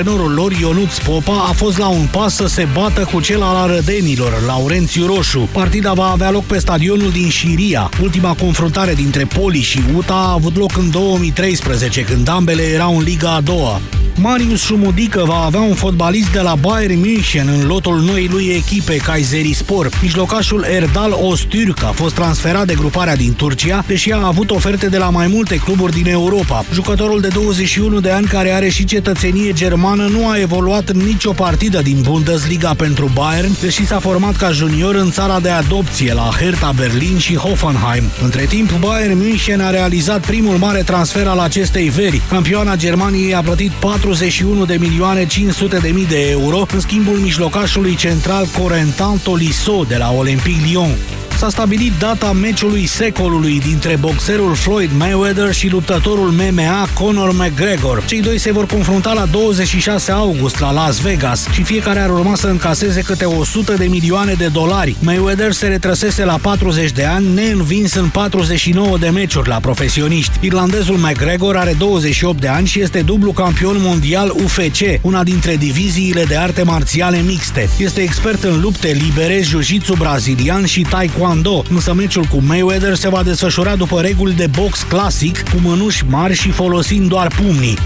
[0.00, 3.56] antrenorul lor, Ionuț Popa, a fost la un pas să se bată cu cel al
[3.56, 5.48] arădenilor, Laurențiu Roșu.
[5.52, 7.88] Partida va avea loc pe stadionul din Șiria.
[8.02, 13.02] Ultima confruntare dintre Poli și UTA a avut loc în 2013, când ambele erau în
[13.02, 13.80] Liga a doua.
[14.16, 18.96] Marius Șumudică va avea un fotbalist de la Bayern München în lotul noii lui echipe
[18.96, 19.90] Kayserispor.
[20.02, 24.98] Mijlocașul Erdal Ostürk a fost transferat de gruparea din Turcia, deși a avut oferte de
[24.98, 26.64] la mai multe cluburi din Europa.
[26.72, 31.32] Jucătorul de 21 de ani care are și cetățenie germană nu a evoluat în nicio
[31.32, 36.30] partidă din Bundesliga pentru Bayern, deși s-a format ca junior în țara de adopție la
[36.38, 38.04] Hertha Berlin și Hoffenheim.
[38.22, 42.22] Între timp, Bayern München a realizat primul mare transfer al acestei veri.
[42.28, 47.94] Campioana Germaniei a plătit 41 de milioane 500 de mii de euro în schimbul mijlocașului
[47.94, 50.96] central Corentin Tolisso de la Olympique Lyon
[51.40, 58.04] s-a stabilit data meciului secolului dintre boxerul Floyd Mayweather și luptătorul MMA Conor McGregor.
[58.04, 62.34] Cei doi se vor confrunta la 26 august la Las Vegas și fiecare ar urma
[62.34, 64.96] să încaseze câte 100 de milioane de dolari.
[65.02, 70.38] Mayweather se retrăsese la 40 de ani, neînvins în 49 de meciuri la profesioniști.
[70.40, 76.24] Irlandezul McGregor are 28 de ani și este dublu campion mondial UFC, una dintre diviziile
[76.24, 77.68] de arte marțiale mixte.
[77.78, 83.08] Este expert în lupte libere, jiu-jitsu brazilian și taekwondo taekwondo, însă meciul cu Mayweather se
[83.08, 87.76] va desfășura după reguli de box clasic, cu mânuși mari și folosind doar pumnii.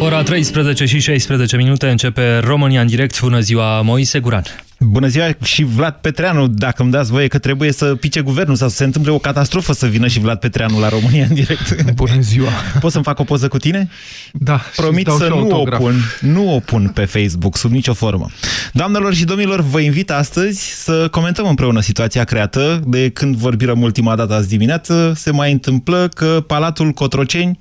[0.00, 3.20] Ora 13 și 16 minute începe România în direct.
[3.20, 4.42] Bună ziua, Moise Guran.
[4.84, 8.68] Bună ziua și Vlad Petreanu, dacă îmi dați voie că trebuie să pice guvernul sau
[8.68, 11.92] să se întâmple o catastrofă să vină și Vlad Petreanu la România în direct.
[11.94, 12.48] Bună ziua!
[12.80, 13.88] Poți să-mi fac o poză cu tine?
[14.32, 14.60] Da.
[14.76, 18.30] Promit să nu o, pun, nu o pun pe Facebook sub nicio formă.
[18.72, 24.16] Doamnelor și domnilor, vă invit astăzi să comentăm împreună situația creată de când vorbim ultima
[24.16, 25.12] dată azi dimineață.
[25.16, 27.58] Se mai întâmplă că Palatul Cotroceni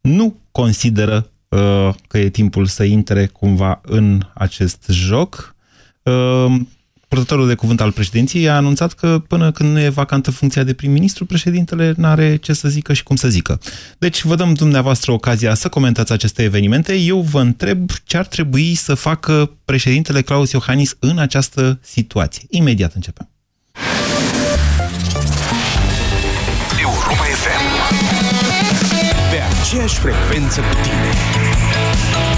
[0.00, 5.53] nu consideră uh, că e timpul să intre cumva în acest joc Ehm,
[7.14, 10.72] purtătorul de cuvânt al președinției a anunțat că până când nu e vacantă funcția de
[10.72, 13.60] prim-ministru, președintele nu are ce să zică și cum să zică.
[13.98, 16.94] Deci vă dăm dumneavoastră ocazia să comentați aceste evenimente.
[16.94, 22.46] Eu vă întreb ce ar trebui să facă președintele Claus Iohannis în această situație.
[22.50, 23.28] Imediat începem.
[26.80, 27.64] Europa FM
[29.30, 32.33] Pe aceeași frecvență cu tine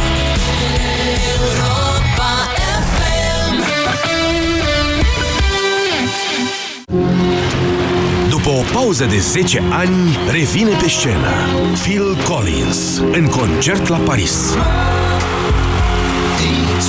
[8.57, 11.33] o pauză de 10 ani, revine pe scenă
[11.83, 14.57] Phil Collins în concert la Paris.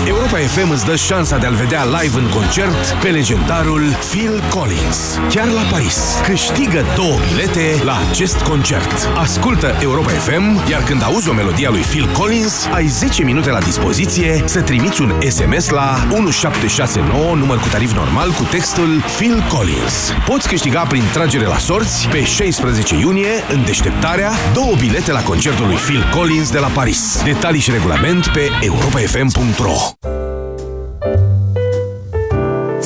[0.05, 5.19] Europa FM îți dă șansa de a-l vedea live în concert pe legendarul Phil Collins.
[5.29, 5.97] Chiar la Paris.
[6.23, 9.09] Câștigă două bilete la acest concert.
[9.15, 13.49] Ascultă Europa FM, iar când auzi o melodie a lui Phil Collins, ai 10 minute
[13.49, 19.43] la dispoziție să trimiți un SMS la 1769, număr cu tarif normal, cu textul Phil
[19.49, 20.13] Collins.
[20.25, 25.65] Poți câștiga prin tragere la sorți pe 16 iunie, în deșteptarea, două bilete la concertul
[25.65, 27.21] lui Phil Collins de la Paris.
[27.23, 29.76] Detalii și regulament pe europafm.ro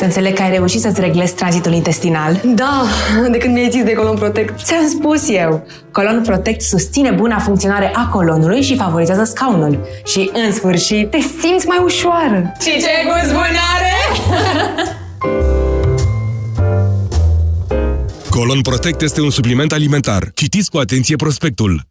[0.01, 2.41] să înțeleg că ai reușit să-ți reglezi tranzitul intestinal.
[2.45, 2.83] Da,
[3.31, 4.63] de când mi-ai zis de Colon Protect.
[4.63, 5.67] Ți-am spus eu.
[5.91, 9.87] Colon Protect susține buna funcționare a colonului și favorizează scaunul.
[10.05, 12.51] Și, în sfârșit, te simți mai ușoară.
[12.59, 13.91] Și ce gust bun are!
[18.29, 20.31] Colon Protect este un supliment alimentar.
[20.33, 21.90] Citiți cu atenție prospectul.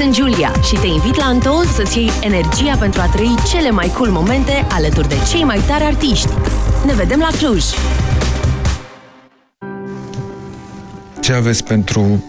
[0.00, 3.88] Sunt Julia și te invit la Untold să-ți iei energia pentru a trăi cele mai
[3.88, 6.28] cool momente alături de cei mai tari artiști.
[6.86, 7.64] Ne vedem la Cluj!
[11.20, 12.24] Ce aveți pentru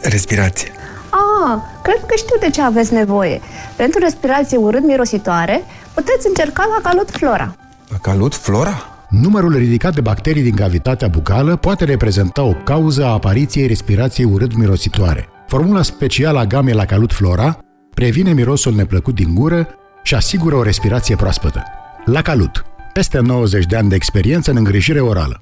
[0.00, 0.72] respirație?
[1.10, 3.40] Ah, cred că știu de ce aveți nevoie.
[3.76, 5.64] Pentru respirație urât-mirositoare,
[5.94, 7.56] puteți încerca la Calut Flora.
[7.88, 9.06] La Calut Flora?
[9.08, 15.28] Numărul ridicat de bacterii din cavitatea bucală poate reprezenta o cauză a apariției respirației urât-mirositoare.
[15.46, 17.58] Formula specială a gamei la Calut Flora
[17.94, 19.68] previne mirosul neplăcut din gură
[20.02, 21.62] și asigură o respirație proaspătă.
[22.04, 25.40] La Calut, peste 90 de ani de experiență în îngrijire orală.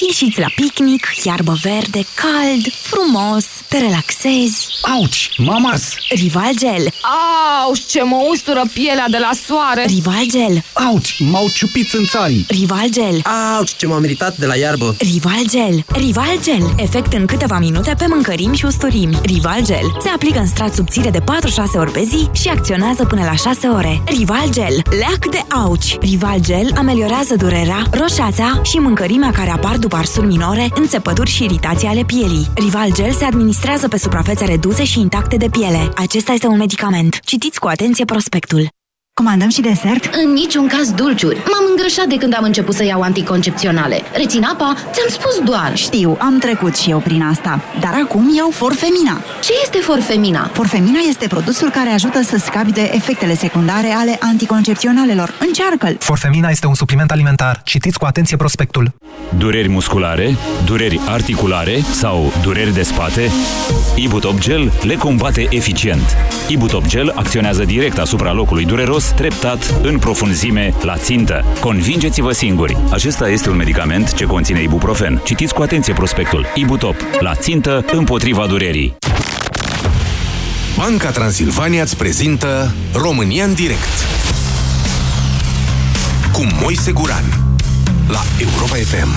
[0.00, 4.68] Ieșiți la picnic, iarbă verde, cald, frumos, te relaxezi.
[4.94, 5.82] Auci, mamas!
[6.08, 6.92] Rival Gel.
[7.64, 9.84] Auci, ce mă ustură pielea de la soare!
[9.86, 10.64] Rival Gel.
[10.72, 12.44] Auci, m-au ciupit în țarii!
[12.48, 13.22] Rival Gel.
[13.56, 14.96] Auci, ce m-am meritat de la iarbă!
[14.98, 15.84] Rival Gel.
[15.86, 16.74] Rival Gel.
[16.76, 19.18] Efect în câteva minute pe mâncărimi și usturimi.
[19.22, 19.96] Rival Gel.
[20.02, 21.22] Se aplică în strat subțire de 4-6
[21.74, 24.02] ori pe zi și acționează până la 6 ore.
[24.06, 24.82] Rival Gel.
[24.98, 25.96] Leac de auci.
[26.00, 31.88] Rival Gel ameliorează durerea, roșața și mâncărimea care apar după arsuri minore, înțepături și iritații
[31.88, 32.46] ale pielii.
[32.54, 35.90] Rival Gel se administrează pe suprafețe reduse și intacte de piele.
[35.94, 37.20] Acesta este un medicament.
[37.20, 38.75] Citiți cu atenție prospectul.
[39.22, 40.04] Comandăm și desert?
[40.24, 41.36] În niciun caz dulciuri.
[41.36, 44.00] M-am îngrășat de când am început să iau anticoncepționale.
[44.12, 44.74] Rețin apa?
[44.92, 45.76] Ți-am spus doar.
[45.76, 47.60] Știu, am trecut și eu prin asta.
[47.80, 49.20] Dar acum iau Forfemina.
[49.42, 50.50] Ce este Forfemina?
[50.52, 55.34] Forfemina este produsul care ajută să scapi de efectele secundare ale anticoncepționalelor.
[55.46, 55.96] Încearcă-l!
[55.98, 57.60] Forfemina este un supliment alimentar.
[57.64, 58.94] Citiți cu atenție prospectul.
[59.38, 63.30] Dureri musculare, dureri articulare sau dureri de spate?
[63.94, 66.16] Ibutop Gel le combate eficient.
[66.48, 71.44] Ibutop Gel acționează direct asupra locului dureros treptat, în profunzime, la țintă.
[71.60, 72.76] Convingeți-vă singuri!
[72.90, 75.20] Acesta este un medicament ce conține ibuprofen.
[75.24, 76.46] Citiți cu atenție prospectul.
[76.54, 76.96] Ibutop.
[77.18, 78.96] La țintă, împotriva durerii.
[80.76, 84.06] Banca Transilvania îți prezintă România în direct
[86.32, 87.24] cu Moise Guran
[88.08, 89.08] la Europa FM.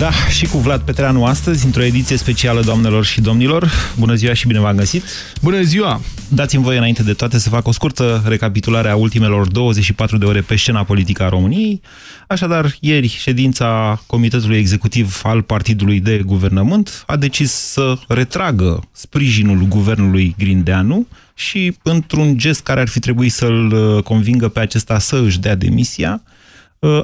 [0.00, 3.70] Da, și cu Vlad Petreanu astăzi, într-o ediție specială, doamnelor și domnilor.
[3.98, 5.04] Bună ziua și bine v-am găsit!
[5.42, 6.00] Bună ziua!
[6.28, 10.40] Dați-mi voie înainte de toate să fac o scurtă recapitulare a ultimelor 24 de ore
[10.40, 11.80] pe scena politică a României.
[12.26, 20.34] Așadar, ieri, ședința Comitetului Executiv al Partidului de Guvernământ a decis să retragă sprijinul guvernului
[20.38, 25.54] Grindeanu și, într-un gest care ar fi trebuit să-l convingă pe acesta să își dea
[25.54, 26.22] demisia,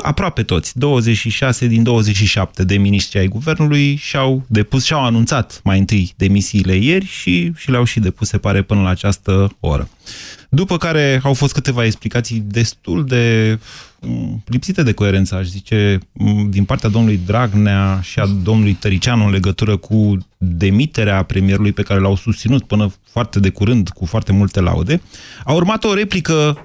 [0.03, 6.13] aproape toți, 26 din 27 de miniștri ai guvernului și-au depus și-au anunțat mai întâi
[6.17, 9.89] demisiile ieri și, și le-au și depus, se pare, până la această oră.
[10.57, 13.59] După care au fost câteva explicații destul de
[14.45, 15.99] lipsite de coerență, aș zice,
[16.49, 22.01] din partea domnului Dragnea și a domnului Tăricianu în legătură cu demiterea premierului pe care
[22.01, 25.01] l-au susținut până foarte de curând, cu foarte multe laude.
[25.45, 26.59] A urmat o replică,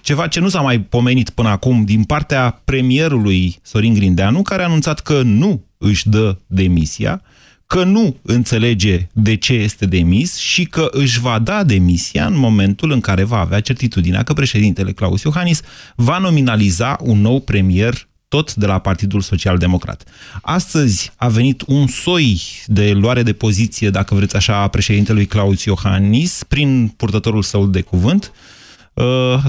[0.00, 4.66] ceva ce nu s-a mai pomenit până acum, din partea premierului Sorin Grindeanu, care a
[4.66, 7.22] anunțat că nu își dă demisia,
[7.66, 12.90] că nu înțelege de ce este demis și că își va da demisia în momentul
[12.90, 15.60] în care va avea certitudinea că președintele Claus Iohannis
[15.96, 20.04] va nominaliza un nou premier tot de la Partidul Social Democrat.
[20.42, 25.64] Astăzi a venit un soi de luare de poziție, dacă vreți așa, a președintelui Claus
[25.64, 28.32] Iohannis prin purtătorul său de cuvânt.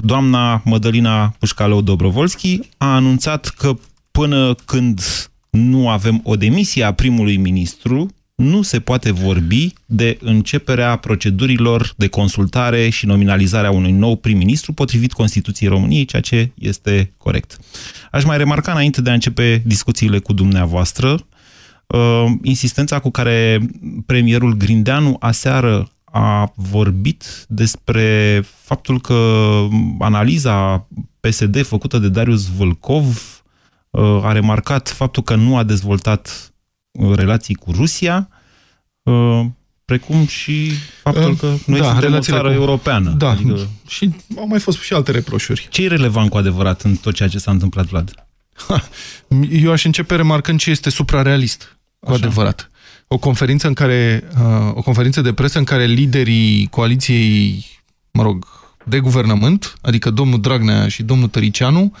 [0.00, 3.78] Doamna Mădălina Pușcalău Dobrovolski a anunțat că
[4.10, 5.00] până când
[5.58, 12.06] nu avem o demisie a primului ministru, nu se poate vorbi de începerea procedurilor de
[12.06, 17.58] consultare și nominalizarea unui nou prim-ministru potrivit Constituției României, ceea ce este corect.
[18.10, 21.26] Aș mai remarca înainte de a începe discuțiile cu dumneavoastră,
[21.86, 23.60] uh, insistența cu care
[24.06, 29.44] premierul Grindeanu aseară a vorbit despre faptul că
[29.98, 30.86] analiza
[31.20, 33.37] PSD făcută de Darius Vâlcov
[34.22, 36.52] a remarcat faptul că nu a dezvoltat
[37.14, 38.28] relații cu Rusia,
[39.84, 40.70] precum și
[41.02, 42.54] faptul că noi da, suntem o țară cu...
[42.54, 43.10] europeană.
[43.10, 43.68] Da, adică...
[43.86, 45.66] și au mai fost și alte reproșuri.
[45.70, 48.26] Ce e relevant cu adevărat în tot ceea ce s-a întâmplat, Vlad?
[48.66, 48.88] Ha,
[49.62, 52.18] eu aș începe remarcând ce este suprarealist, cu Așa.
[52.18, 52.70] adevărat.
[53.06, 57.66] O conferință, în care, uh, o conferință de presă în care liderii coaliției,
[58.10, 58.46] mă rog,
[58.84, 61.92] de guvernământ, adică domnul Dragnea și domnul Tăricianu,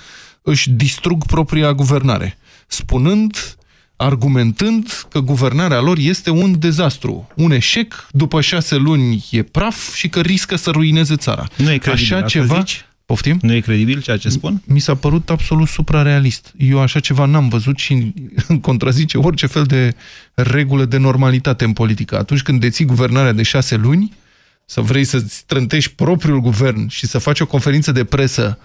[0.48, 3.56] își distrug propria guvernare, spunând,
[3.96, 10.08] argumentând că guvernarea lor este un dezastru, un eșec, după șase luni e praf și
[10.08, 11.48] că riscă să ruineze țara.
[11.56, 12.58] Nu e credibil, așa ceva...
[12.58, 12.82] Zici?
[13.06, 13.38] Poftim?
[13.42, 14.62] Nu e credibil ceea ce spun?
[14.66, 16.52] Mi s-a părut absolut suprarealist.
[16.56, 18.14] Eu așa ceva n-am văzut și
[18.60, 19.94] contrazice orice fel de
[20.34, 22.18] regulă de normalitate în politică.
[22.18, 24.12] Atunci când deții guvernarea de șase luni,
[24.64, 28.58] să vrei să-ți trântești propriul guvern și să faci o conferință de presă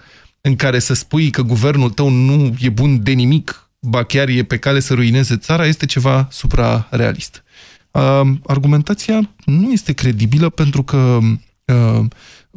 [0.46, 4.42] în care să spui că guvernul tău nu e bun de nimic, ba chiar e
[4.42, 7.44] pe cale să ruineze țara, este ceva suprarealist.
[7.90, 11.18] Uh, argumentația nu este credibilă pentru că
[11.64, 12.04] uh,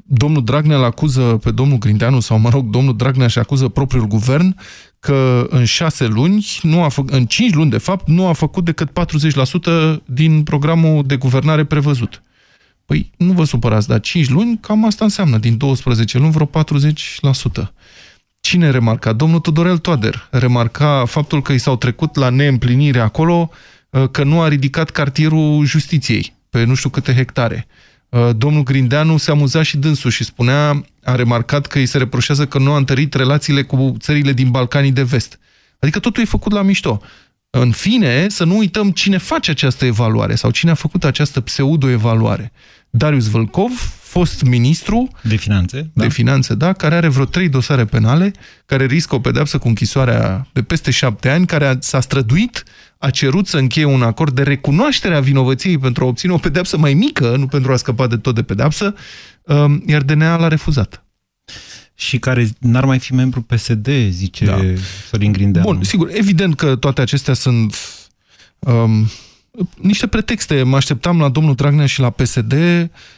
[0.06, 4.08] domnul Dragnea îl acuză pe domnul Grindeanu, sau mă rog, domnul Dragnea și acuză propriul
[4.08, 4.56] guvern
[5.00, 8.90] că în șase luni, nu a în cinci luni de fapt, nu a făcut decât
[8.90, 12.22] 40% din programul de guvernare prevăzut.
[12.88, 17.72] Păi nu vă supărați, dar 5 luni, cam asta înseamnă, din 12 luni, vreo 40%.
[18.40, 19.14] Cine remarca?
[19.14, 23.50] Domnul Tudorel Toader remarca faptul că i s-au trecut la neîmplinire acolo
[23.90, 27.68] uh, că nu a ridicat cartierul justiției pe nu știu câte hectare.
[28.10, 32.48] Uh, domnul Grindeanu se amuza și dânsul și spunea, a remarcat că îi se reproșează
[32.48, 35.40] că nu a întărit relațiile cu țările din Balcanii de Vest.
[35.80, 37.02] Adică totul e făcut la mișto.
[37.62, 42.52] În fine, să nu uităm cine face această evaluare sau cine a făcut această pseudo-evaluare.
[42.90, 43.72] Darius Vălcov,
[44.02, 46.04] fost ministru de finanțe, da.
[46.04, 48.32] de finanțe, da, care are vreo trei dosare penale,
[48.66, 52.64] care riscă o pedeapsă cu închisoarea de peste șapte ani, care s-a străduit,
[52.98, 56.78] a cerut să încheie un acord de recunoaștere a vinovăției pentru a obține o pedeapsă
[56.78, 58.96] mai mică, nu pentru a scăpa de tot de pedeapsă,
[59.42, 61.06] um, iar DNA l-a refuzat
[62.00, 64.58] și care n-ar mai fi membru PSD, zice da.
[65.10, 65.68] Sorin Grindeanu.
[65.68, 67.76] Bun, sigur, evident că toate acestea sunt
[68.60, 69.10] um,
[69.82, 70.64] niște pretexte.
[70.64, 72.54] Mă așteptam la domnul Dragnea și la PSD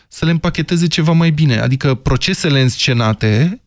[0.08, 1.60] să le împacheteze ceva mai bine.
[1.60, 3.62] Adică procesele înscenate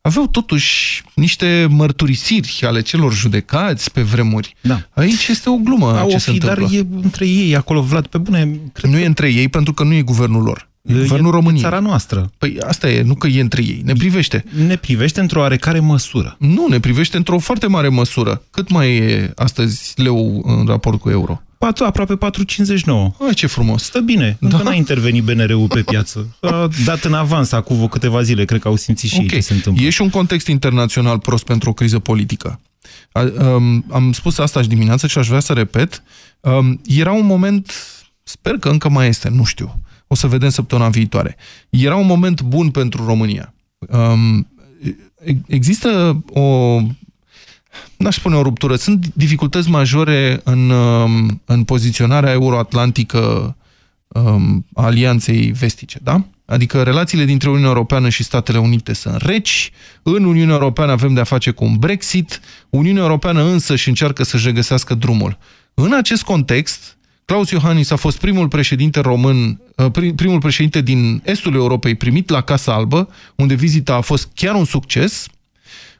[0.00, 4.54] aveau totuși niște mărturisiri ale celor judecați pe vremuri.
[4.60, 4.88] Da.
[4.90, 6.64] Aici este o glumă Au ce fi, se întâmplă.
[6.64, 8.60] Dar e între ei acolo, Vlad, pe bune.
[8.72, 9.02] Cred nu că...
[9.02, 10.67] e între ei pentru că nu e guvernul lor.
[10.82, 11.62] E guvernul României.
[11.62, 12.30] țara noastră.
[12.38, 13.82] Păi asta e, nu că e între ei.
[13.84, 14.44] Ne privește.
[14.66, 16.36] Ne privește într-o oarecare măsură.
[16.38, 18.42] Nu, ne privește într-o foarte mare măsură.
[18.50, 21.42] Cât mai e astăzi leu în raport cu euro?
[21.58, 22.84] 4, aproape 4,59.
[23.26, 23.82] Ai, ce frumos.
[23.82, 24.36] Stă bine.
[24.40, 24.48] Da?
[24.48, 26.36] Încă n-a intervenit BNR-ul pe piață.
[26.40, 28.44] A dat în avans acum câteva zile.
[28.44, 29.28] Cred că au simțit și okay.
[29.30, 29.84] ei ce se întâmplă.
[29.84, 32.60] E și un context internațional prost pentru o criză politică.
[33.12, 36.02] A, um, am spus asta și dimineața și aș vrea să repet.
[36.40, 37.72] Um, era un moment,
[38.22, 41.36] sper că încă mai este, nu știu, o să vedem săptămâna viitoare.
[41.70, 43.54] Era un moment bun pentru România.
[43.78, 44.48] Um,
[45.46, 46.78] există o
[47.96, 53.56] n-aș spune o ruptură, sunt dificultăți majore în, um, în poziționarea euroatlantică
[54.08, 56.24] um, a alianței vestice, da?
[56.46, 59.70] Adică relațiile dintre Uniunea Europeană și Statele Unite sunt reci,
[60.02, 64.46] în Uniunea Europeană avem de-a face cu un Brexit, Uniunea Europeană însă și încearcă să-și
[64.46, 65.38] regăsească drumul.
[65.74, 66.97] În acest context,
[67.28, 72.40] Claus Iohannis a fost primul președinte român, uh, primul președinte din estul Europei primit la
[72.40, 75.26] Casa Albă, unde vizita a fost chiar un succes,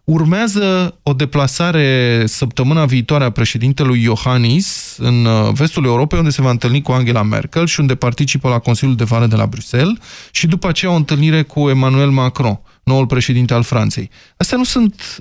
[0.05, 6.51] Urmează o deplasare săptămâna viitoare a președintelui Iohannis în uh, vestul Europei, unde se va
[6.51, 9.97] întâlni cu Angela Merkel și unde participă la Consiliul de Vară de la Bruxelles
[10.31, 14.11] și după aceea o întâlnire cu Emmanuel Macron, noul președinte al Franței.
[14.37, 15.21] Astea nu sunt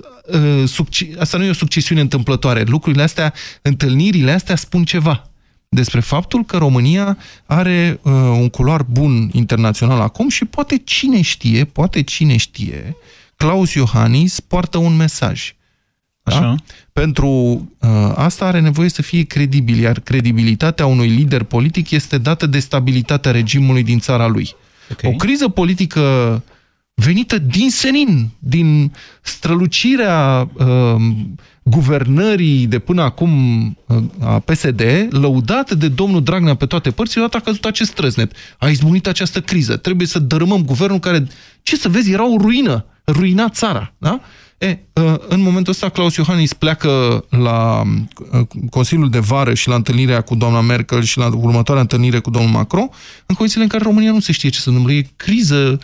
[0.64, 2.64] uh, asta nu e o succesiune întâmplătoare.
[2.66, 5.27] Lucrurile astea, întâlnirile astea spun ceva
[5.68, 11.64] despre faptul că România are uh, un culoar bun internațional acum și poate cine știe,
[11.64, 12.96] poate cine știe,
[13.36, 15.54] Claus Iohannis poartă un mesaj.
[16.22, 16.36] Da?
[16.36, 16.54] Așa.
[16.92, 22.46] Pentru uh, asta are nevoie să fie credibil, iar credibilitatea unui lider politic este dată
[22.46, 24.54] de stabilitatea regimului din țara lui.
[24.92, 25.12] Okay.
[25.12, 26.42] O criză politică
[26.94, 31.00] venită din senin, din strălucirea uh,
[31.68, 37.36] guvernării de până acum uh, a PSD, lăudată de domnul Dragnea pe toate părțile, odată
[37.36, 38.32] a căzut acest trăznet.
[38.58, 39.76] A izbunit această criză.
[39.76, 41.26] Trebuie să dărâmăm guvernul care,
[41.62, 43.92] ce să vezi, era o ruină ruina țara.
[43.98, 44.20] Da?
[44.58, 47.82] E, ă, în momentul ăsta, Claus Iohannis pleacă la
[48.32, 52.30] ă, Consiliul de Vară și la întâlnirea cu doamna Merkel și la următoarea întâlnire cu
[52.30, 52.88] domnul Macron,
[53.26, 54.92] în condițiile în care România nu se știe ce se întâmplă.
[54.92, 55.78] E criză, ă,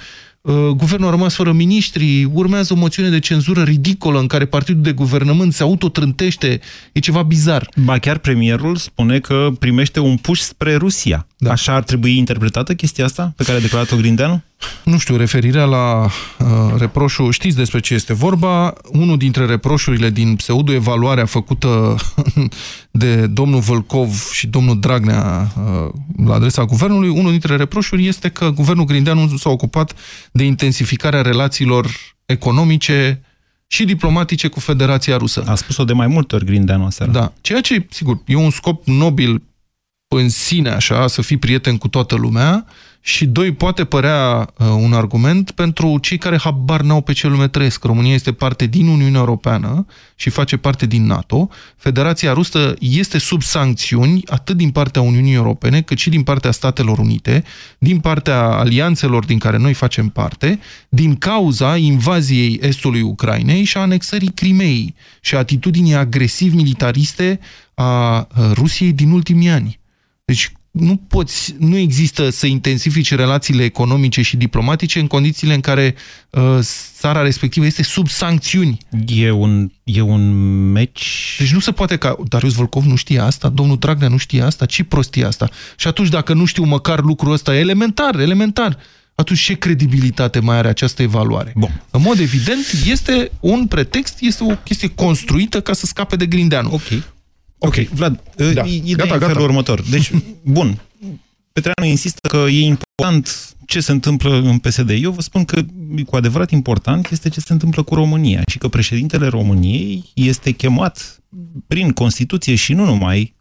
[0.52, 4.92] guvernul a rămas fără miniștri, urmează o moțiune de cenzură ridicolă în care partidul de
[4.92, 6.60] guvernământ se autotrântește,
[6.92, 7.68] e ceva bizar.
[7.76, 11.26] Ba chiar premierul spune că primește un puș spre Rusia.
[11.44, 11.50] Da.
[11.50, 14.42] Așa ar trebui interpretată chestia asta pe care a declarat-o Grindeanu?
[14.84, 20.36] Nu știu, referirea la uh, reproșul, știți despre ce este vorba, unul dintre reproșurile din
[20.36, 21.96] pseudo-evaluarea făcută
[22.90, 25.90] de domnul Vălcov și domnul Dragnea uh,
[26.26, 29.94] la adresa guvernului, unul dintre reproșuri este că guvernul Grindeanu s-a ocupat
[30.32, 31.86] de intensificarea relațiilor
[32.26, 33.20] economice
[33.66, 35.44] și diplomatice cu Federația Rusă.
[35.46, 37.12] A spus-o de mai multe ori Grindeanu aseară.
[37.12, 39.42] Da, ceea ce, sigur, e un scop nobil
[40.14, 42.66] în sine, așa, să fii prieten cu toată lumea,
[43.06, 47.48] și doi, poate părea uh, un argument pentru cei care habar n-au pe ce lume
[47.48, 47.84] trăiesc.
[47.84, 51.48] România este parte din Uniunea Europeană și face parte din NATO.
[51.76, 56.98] Federația Rusă este sub sancțiuni atât din partea Uniunii Europene cât și din partea Statelor
[56.98, 57.44] Unite,
[57.78, 63.80] din partea alianțelor din care noi facem parte, din cauza invaziei estului Ucrainei și a
[63.80, 67.40] anexării Crimeei și a atitudinii agresiv-militariste
[67.74, 69.82] a uh, Rusiei din ultimii ani.
[70.24, 75.94] Deci nu poți, nu există să intensifici relațiile economice și diplomatice în condițiile în care
[76.30, 76.58] uh,
[76.98, 78.78] țara respectivă este sub sancțiuni.
[79.06, 80.32] E un, e un
[80.72, 81.36] meci...
[81.38, 84.66] Deci nu se poate ca Darius Volkov nu știe asta, domnul Dragnea nu știe asta,
[84.66, 85.50] ce prostie asta?
[85.76, 88.78] Și atunci dacă nu știu măcar lucrul ăsta, elementar, elementar,
[89.14, 91.52] atunci ce credibilitate mai are această evaluare?
[91.56, 91.82] Bun.
[91.90, 96.72] În mod evident, este un pretext, este o chestie construită ca să scape de Grindeanu.
[96.72, 97.02] Ok.
[97.66, 98.50] Ok, Vlad, Da.
[98.52, 98.64] da.
[98.64, 99.26] ideea Gata, e în gata.
[99.32, 99.82] felul următor.
[99.90, 100.10] Deci,
[100.42, 100.80] bun,
[101.52, 104.90] Petreanu insistă că e important ce se întâmplă în PSD.
[104.90, 105.62] Eu vă spun că
[106.06, 111.22] cu adevărat important este ce se întâmplă cu România și că președintele României este chemat
[111.66, 113.34] prin Constituție și nu numai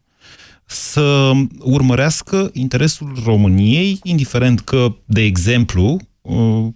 [0.66, 6.00] să urmărească interesul României, indiferent că, de exemplu,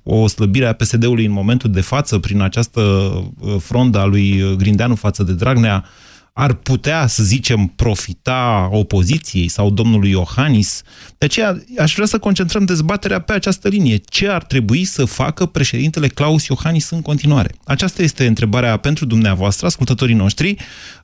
[0.04, 4.96] o slăbire a PSD-ului în momentul de față prin această uh, frondă a lui Grindeanu
[4.96, 5.86] față de Dragnea
[6.40, 10.82] ar putea, să zicem, profita opoziției sau domnului Iohannis.
[11.18, 13.98] De aceea aș vrea să concentrăm dezbaterea pe această linie.
[13.98, 17.50] Ce ar trebui să facă președintele Claus Iohannis în continuare?
[17.64, 20.56] Aceasta este întrebarea pentru dumneavoastră, ascultătorii noștri,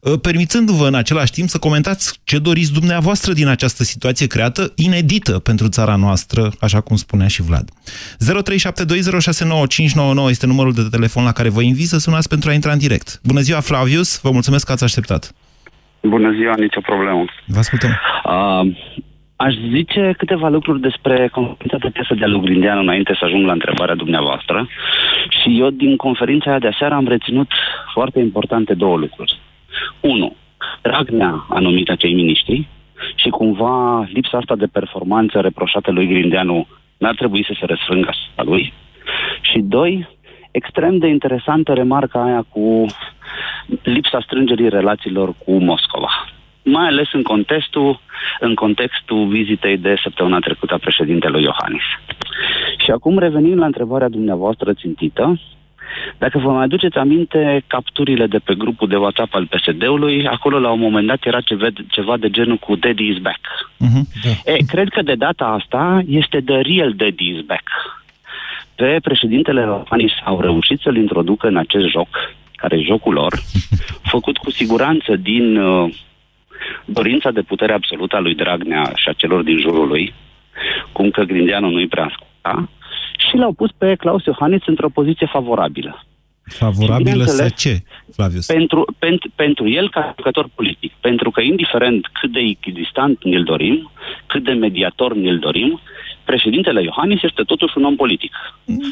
[0.02, 5.40] uh, permițându-vă în același timp să comentați ce doriți dumneavoastră din această situație creată, inedită
[5.40, 7.70] pentru țara noastră, așa cum spunea și Vlad.
[7.70, 12.78] 0372069599 este numărul de telefon la care vă invit să sunați pentru a intra în
[12.78, 13.20] direct.
[13.24, 15.23] Bună ziua, Flavius, vă mulțumesc că ați așteptat.
[16.08, 17.26] Bună ziua, nicio problemă.
[17.46, 17.90] Vă ascultăm.
[18.24, 18.76] Uh,
[19.36, 23.52] aș zice câteva lucruri despre conferința de presă de-a lui Grindeanu înainte să ajung la
[23.52, 24.68] întrebarea dumneavoastră.
[25.30, 27.52] Și eu din conferința aia de aseară am reținut
[27.94, 29.40] foarte importante două lucruri.
[30.00, 30.36] Unu,
[30.82, 32.68] Dragnea a numit acei miniștri
[33.16, 36.68] și cumva lipsa asta de performanță reproșată lui Grindeanu
[36.98, 38.74] n-ar trebui să se răsfrângă asupra lui.
[39.42, 40.08] Și doi,
[40.60, 42.86] extrem de interesantă remarca aia cu
[43.84, 46.12] lipsa strângerii relațiilor cu Moscova.
[46.64, 48.00] Mai ales în contextul,
[48.40, 51.88] în contextul vizitei de săptămâna trecută a președintelui Iohannis.
[52.84, 55.40] Și acum revenim la întrebarea dumneavoastră țintită.
[56.18, 60.72] Dacă vă mai aduceți aminte capturile de pe grupul de WhatsApp al PSD-ului, acolo la
[60.72, 63.42] un moment dat era ceva, ceva de genul cu Daddy is back.
[63.80, 64.44] Uh-huh.
[64.46, 67.70] E, cred că de data asta este the real Daddy is back.
[68.76, 72.08] Pe președintele Iohannis au reușit să-l introducă în acest joc,
[72.56, 73.34] care e jocul lor,
[74.14, 75.94] făcut cu siguranță din uh,
[76.86, 80.14] dorința de putere absolută a lui Dragnea și a celor din jurul lui,
[80.92, 82.70] cum că Grindeanu nu-i prea asculta,
[83.30, 86.06] și l-au pus pe Claus Iohannis într-o poziție favorabilă.
[86.44, 88.46] Favorabilă să bineînțeles, ce, Flavius?
[88.46, 90.92] Pentru, pentru, pentru el ca jucător politic.
[91.02, 93.92] Pentru că indiferent cât de echidistant ne-l dorim,
[94.26, 95.80] cât de mediator ne-l dorim,
[96.26, 98.32] președintele Iohannis este totuși un om politic.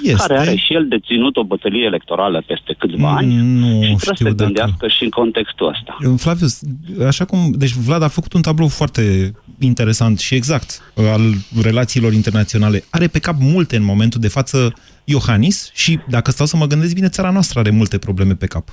[0.03, 0.15] Este.
[0.27, 4.15] Care are și el deținut o bătălie electorală peste câțiva ani Nu și trebuie știu
[4.15, 4.43] să dacă...
[4.43, 5.97] gândească și în contextul ăsta.
[6.17, 6.59] Flavius,
[7.07, 7.39] așa cum...
[7.51, 11.21] Deci Vlad a făcut un tablou foarte interesant și exact al
[11.61, 12.83] relațiilor internaționale.
[12.89, 16.93] Are pe cap multe în momentul de față Iohannis și, dacă stau să mă gândesc
[16.93, 18.69] bine, țara noastră are multe probleme pe cap.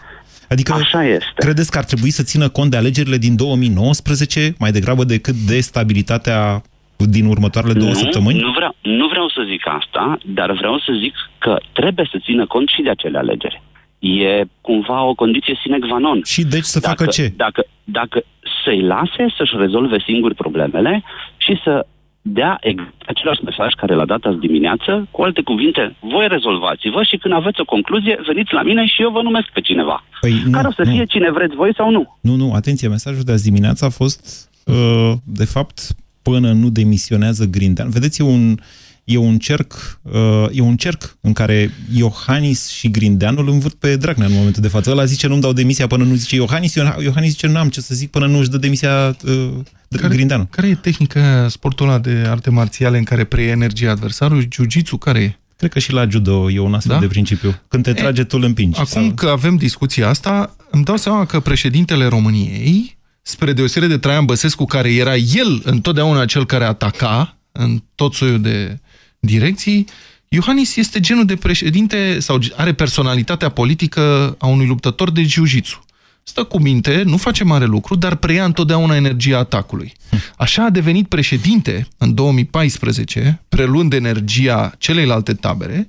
[0.49, 1.33] Adică, Așa este.
[1.35, 5.61] credeți că ar trebui să țină cont de alegerile din 2019 mai degrabă decât de
[5.61, 6.63] stabilitatea
[7.07, 8.39] din următoarele două nu, săptămâni?
[8.39, 12.47] Nu vreau, nu vreau să zic asta, dar vreau să zic că trebuie să țină
[12.47, 13.63] cont și de acele alegeri.
[13.99, 16.21] E cumva o condiție sine qua non.
[16.25, 17.33] Și deci să dacă, facă ce?
[17.37, 18.25] Dacă, dacă
[18.65, 21.03] să-i lase să-și rezolve singuri problemele
[21.37, 21.87] și să
[22.23, 27.17] dea exact același mesaj care l-a dat azi dimineață, cu alte cuvinte, voi rezolvați-vă și
[27.17, 30.05] când aveți o concluzie, veniți la mine și eu vă numesc pe cineva.
[30.21, 30.91] Păi, nu, care o să nu.
[30.91, 32.19] fie cine vreți voi sau nu.
[32.21, 35.79] Nu, nu, atenție, mesajul de azi dimineață a fost, uh, de fapt,
[36.23, 37.91] până nu demisionează Grindeanu.
[37.91, 38.59] Vedeți, e un,
[39.05, 43.97] e un cerc, uh, e un cerc în care Iohannis și Grindeanu îl învârt pe
[43.97, 44.91] Dragnea în momentul de față.
[44.91, 47.95] Ăla zice nu-mi dau demisia până nu zice Iohannis, Iohannis zice nu am ce să
[47.95, 49.51] zic până nu își dă demisia uh,
[49.91, 50.47] care, Grindeanu.
[50.51, 54.49] Care e tehnica sportul ăla de arte marțiale în care preia energia adversarului?
[54.53, 55.37] Jiu-jitsu, care e?
[55.57, 57.01] Cred că și la judo e un astfel Da?
[57.01, 57.61] de principiu.
[57.69, 58.81] Când te trage, tu îl împingi.
[58.81, 62.98] Acum Sau- că avem discuția asta, îmi dau seama că președintele României,
[63.29, 68.41] spre deosebire de Traian Băsescu, care era el întotdeauna cel care ataca în tot soiul
[68.41, 68.79] de
[69.19, 69.87] direcții,
[70.29, 75.85] Iohannis este genul de președinte sau are personalitatea politică a unui luptător de jiu-jitsu.
[76.23, 79.93] Stă cu minte, nu face mare lucru, dar preia întotdeauna energia atacului.
[80.37, 85.85] Așa a devenit președinte în 2014, preluând energia celeilalte tabere,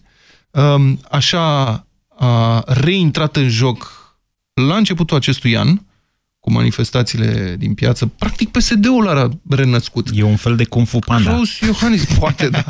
[0.52, 1.74] um, așa
[2.18, 3.98] a reintrat în joc
[4.54, 5.80] la începutul acestui an,
[6.40, 10.08] cu manifestațiile din piață, practic PSD-ul a renăscut.
[10.14, 11.30] E un fel de Kung Fu Panda.
[11.30, 12.64] Claus Iohannis, poate, da.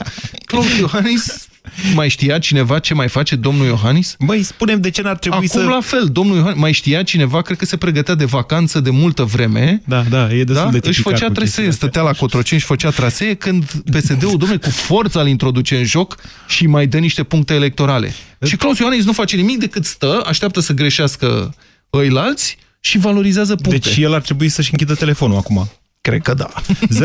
[0.45, 1.47] Claus Iohannis,
[1.93, 4.15] mai știa cineva ce mai face domnul Iohannis?
[4.19, 5.67] Băi, spunem de ce n-ar trebui Acum să...
[5.67, 9.23] la fel, domnul Iohannis, mai știa cineva, cred că se pregătea de vacanță de multă
[9.23, 9.81] vreme.
[9.85, 10.77] Da, da, e destul da?
[10.77, 11.87] de Își tipicar făcea cu trasee, chestiile astea.
[11.87, 16.15] stătea la Cotroceni și făcea trasee când PSD-ul, domnule, cu forța îl introduce în joc
[16.47, 18.13] și mai dă niște puncte electorale.
[18.45, 21.55] Și Claus Iohannis nu face nimic decât stă, așteaptă să greșească
[21.93, 23.77] ăilalți și valorizează puncte.
[23.77, 25.57] Deci el ar trebui să-și închidă telefonul acum.
[26.01, 26.47] Cred că da.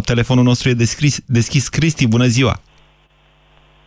[0.00, 0.04] 0372069599.
[0.04, 1.20] Telefonul nostru e deschis.
[1.26, 1.68] deschis.
[1.68, 2.60] Cristi, bună ziua!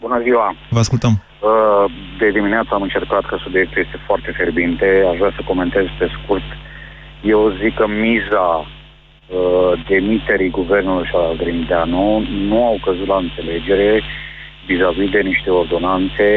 [0.02, 0.56] Bună ziua!
[0.70, 1.24] Vă ascultăm.
[1.42, 1.86] Uh,
[2.20, 4.86] De dimineață am încercat că subiectul este foarte fierbinte.
[5.12, 6.48] Aș vrea să comentez pe scurt.
[7.24, 14.04] Eu zic că miza uh, demiterii guvernului și al Grindeanu nu au căzut la înțelegere
[14.68, 16.28] vis-a-vis de niște ordonanțe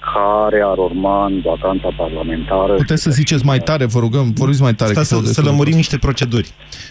[0.00, 2.74] care ar urma în vacanța parlamentară.
[2.74, 4.92] Puteți să ziceți mai tare, vă rugăm, vorbiți mai tare.
[4.92, 6.50] Sta să, să lămurim niște proceduri.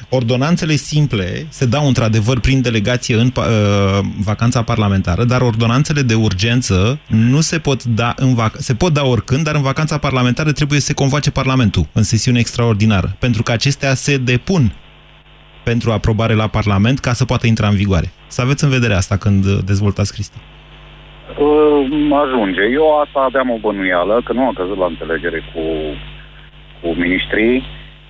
[0.10, 3.43] Ordonanțele simple se dau într-adevăr prin delegație în uh,
[4.19, 9.06] vacanța parlamentară, dar ordonanțele de urgență nu se pot da în vac se pot da
[9.06, 13.52] oricând, dar în vacanța parlamentară trebuie să se convoace Parlamentul în sesiune extraordinară, pentru că
[13.52, 14.74] acestea se depun
[15.63, 18.12] pentru aprobare la Parlament ca să poată intra în vigoare.
[18.28, 20.38] Să aveți în vedere asta când dezvoltați, Cristi.
[21.39, 21.82] Uh,
[22.23, 22.62] ajunge.
[22.80, 25.63] Eu asta aveam o bănuială, că nu a căzut la înțelegere cu,
[26.82, 27.58] cu ministrii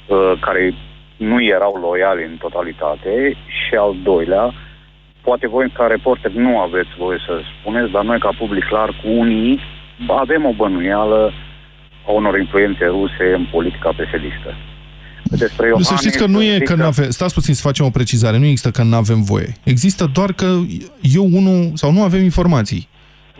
[0.07, 0.73] uh, care
[1.17, 4.53] nu erau loiali în totalitate și al doilea,
[5.21, 9.07] poate voi ca reporter nu aveți voie să spuneți, dar noi ca public clar cu
[9.09, 9.59] unii
[10.07, 11.33] avem o bănuială
[12.07, 14.55] a unor influențe ruse în politica pesedistă.
[15.23, 17.09] Despre Nu, să Iohannis, știți că nu e zic că nu avem...
[17.09, 18.37] Stați puțin să facem o precizare.
[18.37, 19.55] Nu există că nu avem voie.
[19.63, 20.45] Există doar că
[21.01, 22.88] eu, unul, sau nu avem informații.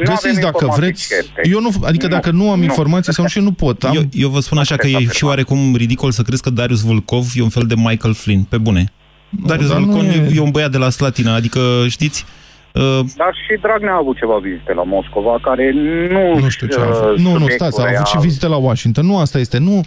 [0.06, 1.08] Nu avem Găsiți dacă informații vreți.
[1.08, 1.50] certe.
[1.50, 2.64] Eu nu, adică Nu, dacă nu am nu.
[2.64, 3.84] informații sau nu, și eu nu pot.
[3.84, 3.96] Am...
[3.96, 7.26] Eu, eu vă spun așa că e și oarecum ridicol să crezi că Darius Vulcov
[7.36, 8.92] e un fel de Michael Flynn, pe bune.
[9.30, 10.16] Darius dar Vulcov nu e...
[10.16, 12.26] e- e un băiat de la Slatina, adică, știți,
[12.74, 15.72] uh, Dar și Dragnea a avut ceva vizite la Moscova, care
[16.12, 16.40] nu...
[16.40, 17.20] Nu știu ce a avut.
[17.20, 19.06] Nu, nu, stați, a avut și vizite la Washington.
[19.06, 19.58] Nu, asta este.
[19.58, 19.82] Nu,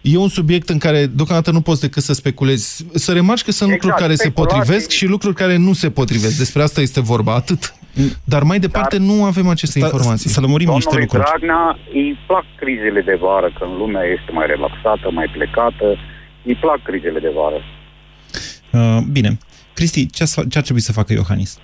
[0.00, 2.86] E un subiect în care deocamdată nu poți decât să speculezi.
[2.94, 4.58] Să remarci că sunt Exact, lucruri care se speculații.
[4.58, 6.38] potrivesc și lucruri care nu se potrivesc.
[6.38, 7.74] Despre asta este vorba, atât.
[8.24, 10.30] Dar mai departe nu avem aceste informații.
[10.30, 11.38] Să lămurim niște Domnului lucruri.
[11.38, 15.96] Dragnea îi plac crizele de vară, când lumea este mai relaxată, mai plecată.
[16.44, 17.60] Îi plac crizele de vară.
[18.72, 19.38] Uh, bine.
[19.74, 21.60] Cristi, ce, ce ar trebui să facă Iohannis?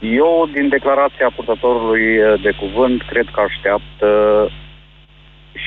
[0.00, 2.04] Eu, din declarația purtătorului
[2.42, 4.08] de cuvânt, cred că așteaptă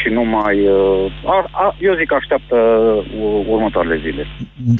[0.02, 0.68] și nu mai...
[0.68, 4.28] uh, A, a, eu zic că așteaptă uh, următoarele zile.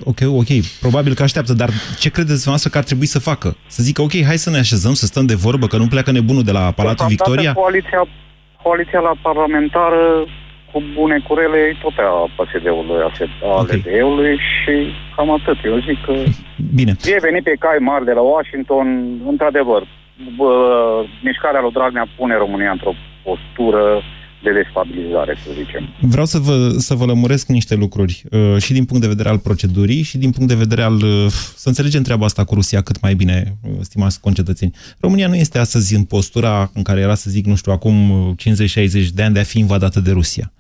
[0.04, 3.56] Ok, ok, probabil că așteaptă, dar ce credeți dumneavoastră că ar trebui să facă?
[3.68, 6.44] Să zică, ok, hai să ne așezăm, să stăm de vorbă, că nu pleacă nebunul
[6.44, 7.54] de la Palatul Deocamdată Victoria?
[7.54, 8.02] Coaliția,
[8.64, 10.04] coaliția la parlamentară
[10.72, 14.74] cu bune curele e tot a PSD-ului, a LDE-ului și
[15.16, 15.58] cam atât.
[15.66, 16.14] Eu zic că
[16.80, 16.92] Bine.
[17.14, 18.88] e venit pe cai mari de la Washington,
[19.32, 19.82] într-adevăr,
[20.38, 20.54] bă,
[21.24, 24.02] mișcarea lui Dragnea pune România într-o postură
[24.46, 25.84] de destabilizare, să zicem.
[26.02, 29.38] Vreau să vă, să vă lămuresc niște lucruri uh, și din punct de vedere al
[29.38, 30.96] procedurii și din punct de vedere al...
[30.96, 34.74] Uh, să înțelegem treaba asta cu Rusia cât mai bine, uh, stimați concetățeni.
[35.00, 37.96] România nu este astăzi în postura în care era, să zic, nu știu, acum
[38.36, 40.52] 50-60 de ani de a fi invadată de Rusia.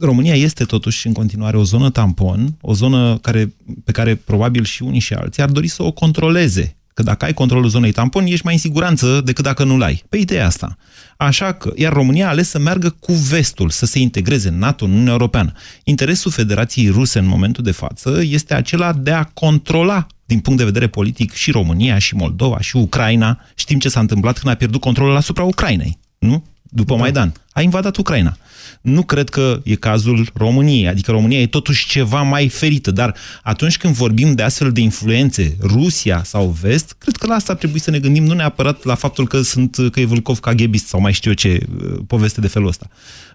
[0.00, 3.52] România este totuși în continuare o zonă tampon, o zonă care,
[3.84, 6.79] pe care probabil și unii și alții ar dori să o controleze.
[6.94, 10.02] Că dacă ai controlul zonei tampon, ești mai în siguranță decât dacă nu-l ai.
[10.08, 10.76] Pe ideea asta.
[11.16, 14.84] Așa că, iar România a ales să meargă cu vestul, să se integreze în NATO,
[14.84, 15.52] în Uniunea Europeană.
[15.84, 20.64] Interesul Federației Ruse în momentul de față este acela de a controla din punct de
[20.64, 23.40] vedere politic și România, și Moldova, și Ucraina.
[23.54, 26.44] Știm ce s-a întâmplat când a pierdut controlul asupra Ucrainei, nu?
[26.62, 27.00] După da.
[27.00, 27.32] Maidan.
[27.52, 28.36] A invadat Ucraina.
[28.80, 33.76] Nu cred că e cazul României, adică România e totuși ceva mai ferită, dar atunci
[33.76, 37.78] când vorbim de astfel de influențe, Rusia sau Vest, cred că la asta ar trebui
[37.78, 41.12] să ne gândim, nu neapărat la faptul că sunt că e Vulcov caghebist sau mai
[41.12, 42.88] știu eu ce uh, poveste de felul ăsta.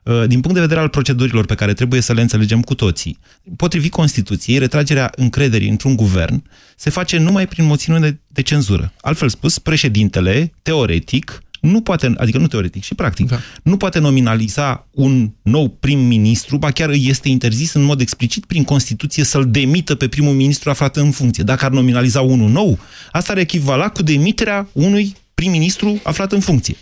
[0.03, 3.17] Uh, Din punct de vedere al procedurilor pe care trebuie să le înțelegem cu toții,
[3.55, 6.43] potrivit Constituției, retragerea încrederii într-un guvern
[6.75, 8.93] se face numai prin moțiune de, de cenzură.
[9.01, 13.39] Altfel spus, președintele, teoretic, nu poate, adică nu teoretic, și practic, da.
[13.63, 18.63] nu poate nominaliza un nou prim-ministru, ba chiar îi este interzis în mod explicit prin
[18.63, 21.43] Constituție să-l demită pe primul ministru aflat în funcție.
[21.43, 22.79] Dacă ar nominaliza unul nou,
[23.11, 26.75] asta ar echivala cu demiterea unui prim-ministru aflat în funcție.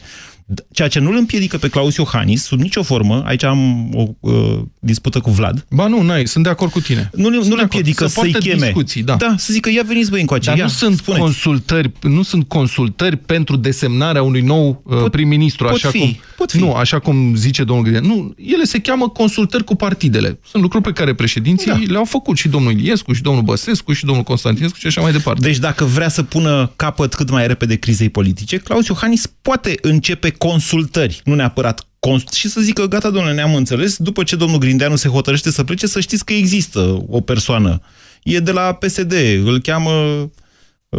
[0.71, 4.59] Ceea ce nu îl împiedică pe Claus Iohannis, sub nicio formă, aici am o uh,
[4.79, 5.65] dispută cu Vlad.
[5.69, 7.09] Ba nu, n-ai, sunt de acord cu tine.
[7.13, 8.65] Nu, nu îl împiedică Să să-i poartă cheme.
[8.65, 9.15] discuții, da.
[9.15, 10.49] da, să zică, ia veniți băi încoace.
[10.49, 11.23] Dar ia, nu sunt spuneți.
[11.23, 16.51] consultări, nu sunt consultări pentru desemnarea unui nou uh, prim-ministru, pot așa fi, cum pot
[16.51, 16.57] fi.
[16.57, 18.15] Nu, așa cum zice domnul Grindeanu.
[18.15, 20.39] Nu, ele se cheamă consultări cu partidele.
[20.45, 21.79] Sunt lucruri pe care președinții da.
[21.87, 25.41] le-au făcut și domnul Iliescu, și domnul Băsescu, și domnul Constantinescu și așa mai departe.
[25.47, 30.29] Deci dacă vrea să pună capăt cât mai repede crizei politice, Claus Iohannis poate începe
[30.31, 34.95] consultări, nu neapărat cons- și să zică, gata, domnule, ne-am înțeles, după ce domnul Grindeanu
[34.95, 37.79] se hotărăște să plece, să știți că există o persoană.
[38.23, 39.13] E de la PSD,
[39.45, 40.29] îl cheamă uh,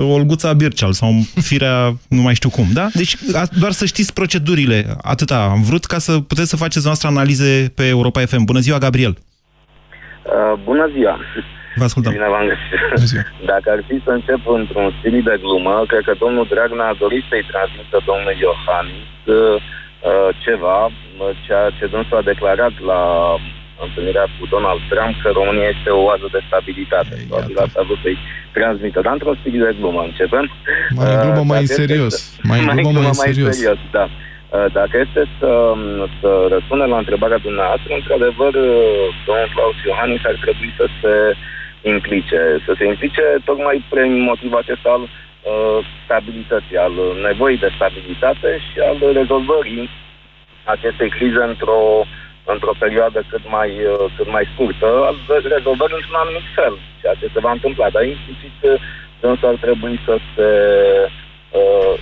[0.03, 2.89] Olguța Birceal sau Firea, nu mai știu cum, da?
[2.95, 7.09] Deci a- doar să știți procedurile, atâta am vrut ca să puteți să faceți noastră
[7.09, 8.45] analize pe Europa FM.
[8.45, 9.17] Bună ziua, Gabriel!
[10.25, 11.19] Uh, bună ziua!
[11.81, 12.13] Vă ascultăm.
[12.13, 12.71] Bine v-am găsit.
[13.53, 17.25] Dacă ar fi să încep într-un stil de glumă, cred că domnul Dragnea a dorit
[17.31, 19.57] să-i transmită domnul Iohannis uh,
[20.45, 23.01] ceva, uh, ceea ce dânsul a declarat la
[23.87, 27.15] întâlnirea cu Donald Trump că România este o oază de stabilitate.
[27.29, 28.19] Probabil asta a vrut să-i
[28.57, 30.45] transmită, dar într-un stil de glumă începem.
[30.99, 32.15] Mai în glumă, mai în serios.
[32.51, 33.55] Mai în glumă, mai în serios.
[33.57, 33.81] serios.
[33.99, 34.07] Da.
[34.81, 35.51] Dacă este să,
[36.21, 38.53] să răspundem la întrebarea dumneavoastră, într-adevăr,
[39.27, 41.15] domnul Claus Iohannis ar trebui să se
[41.93, 46.95] implice, să se implice tocmai prin motivul acesta al uh, stabilității, al
[47.29, 49.85] nevoii de stabilitate și al rezolvării
[50.65, 51.83] acestei crize într-o,
[52.55, 55.17] într-o perioadă cât mai, uh, cât mai scurtă, al
[55.57, 57.91] rezolvării într-un anumit fel, ceea ce se va întâmpla.
[57.95, 58.59] Dar implicit
[59.21, 60.51] însă ar trebui să se
[61.61, 61.95] uh,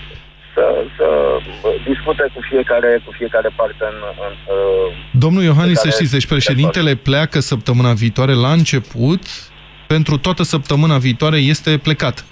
[0.54, 1.08] să, să
[1.88, 3.98] discute cu fiecare, cu fiecare parte în...
[4.26, 4.32] în
[5.10, 9.22] Domnul Iohannis, să știți, deci președintele pleacă săptămâna viitoare la început
[9.92, 12.24] pentru toată săptămâna viitoare este plecat.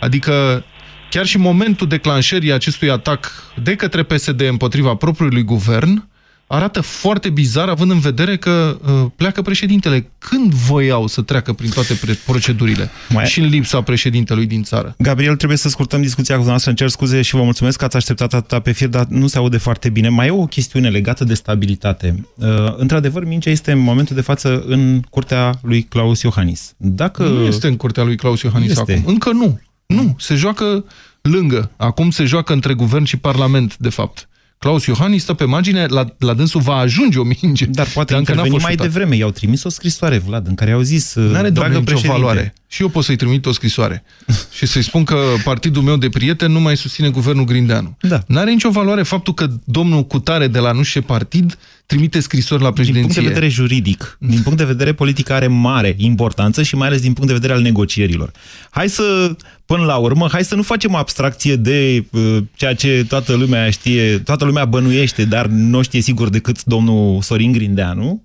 [0.00, 0.64] Adică
[1.10, 6.08] chiar și momentul declanșării acestui atac de către PSD împotriva propriului guvern
[6.52, 10.10] arată foarte bizar, având în vedere că uh, pleacă președintele.
[10.18, 12.90] Când voiau să treacă prin toate procedurile?
[13.08, 13.26] Mai...
[13.26, 14.94] Și în lipsa președintelui din țară.
[14.98, 16.70] Gabriel, trebuie să scurtăm discuția cu dumneavoastră.
[16.70, 19.56] Încerc scuze și vă mulțumesc că ați așteptat atâta pe fir, dar nu se aude
[19.56, 20.08] foarte bine.
[20.08, 22.26] Mai e o chestiune legată de stabilitate.
[22.34, 26.74] Uh, Într-adevăr, mingea este în momentul de față în curtea lui Claus Iohannis.
[26.76, 27.22] Dacă...
[27.22, 28.92] Nu este în curtea lui Claus Iohannis este.
[28.92, 29.12] acum.
[29.12, 29.60] Încă nu.
[29.86, 30.16] Nu.
[30.18, 30.84] Se joacă
[31.22, 31.70] lângă.
[31.76, 34.28] Acum se joacă între guvern și parlament, de fapt.
[34.64, 37.64] Claus Iohannis stă pe margine, la, la dânsul va ajunge o minge.
[37.64, 39.16] Dar poate interveni mai devreme.
[39.16, 42.54] I-au trimis o scrisoare, Vlad, în care au zis, N-are dragă nicio valoare.
[42.72, 44.02] Și eu pot să-i trimit o scrisoare.
[44.56, 47.96] și să-i spun că partidul meu de prieten nu mai susține guvernul Grindeanu.
[48.00, 48.22] Da.
[48.26, 52.72] N-are nicio valoare faptul că domnul Cutare de la nu știu partid trimite scrisori la
[52.72, 53.02] președinție.
[53.02, 56.86] Din punct de vedere juridic, din punct de vedere politic are mare importanță și mai
[56.86, 58.32] ales din punct de vedere al negocierilor.
[58.70, 63.34] Hai să, până la urmă, hai să nu facem abstracție de uh, ceea ce toată
[63.34, 68.22] lumea știe, toată lumea bănuiește, dar nu știe sigur decât domnul Sorin Grindeanu,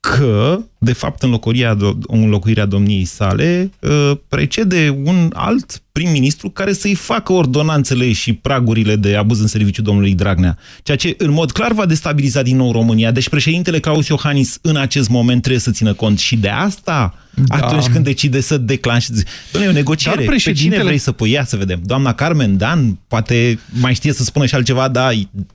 [0.00, 7.32] că, de fapt, înlocuirea, înlocuirea domniei sale uh, precede un alt prim-ministru care să-i facă
[7.32, 10.58] ordonanțele și pragurile de abuz în serviciu domnului Dragnea.
[10.82, 13.10] Ceea ce, în mod clar, va destabiliza din nou România.
[13.10, 17.56] Deci președintele Claus Iohannis, în acest moment, trebuie să țină cont și de asta da.
[17.56, 19.22] atunci când decide să declanșeze.
[19.22, 20.16] Dom'le, o negociere.
[20.16, 20.68] Dar președintele...
[20.68, 21.30] Pe cine vrei să pui?
[21.30, 21.80] Ia să vedem.
[21.84, 25.10] Doamna Carmen Dan, poate mai știe să spună și altceva, da,